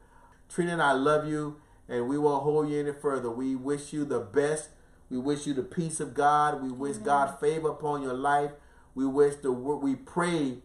[0.47, 1.57] Trina and I love you,
[1.89, 3.31] and we won't hold you any further.
[3.31, 4.69] We wish you the best.
[5.09, 6.61] We wish you the peace of God.
[6.61, 7.05] We wish Amen.
[7.05, 8.51] God favor upon your life.
[8.95, 10.57] We wish the we pray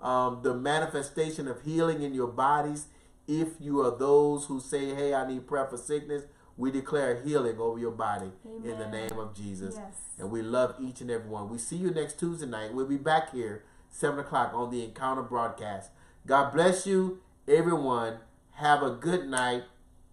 [0.00, 2.86] um, the manifestation of healing in your bodies.
[3.26, 6.24] If you are those who say, "Hey, I need prayer for sickness,"
[6.62, 8.70] we declare healing over your body Amen.
[8.70, 9.74] in the name of Jesus.
[9.76, 9.94] Yes.
[10.16, 11.50] And we love each and every one.
[11.50, 12.72] We see you next Tuesday night.
[12.72, 15.90] We'll be back here, 7 o'clock on the Encounter broadcast.
[16.24, 18.18] God bless you, everyone.
[18.52, 19.64] Have a good night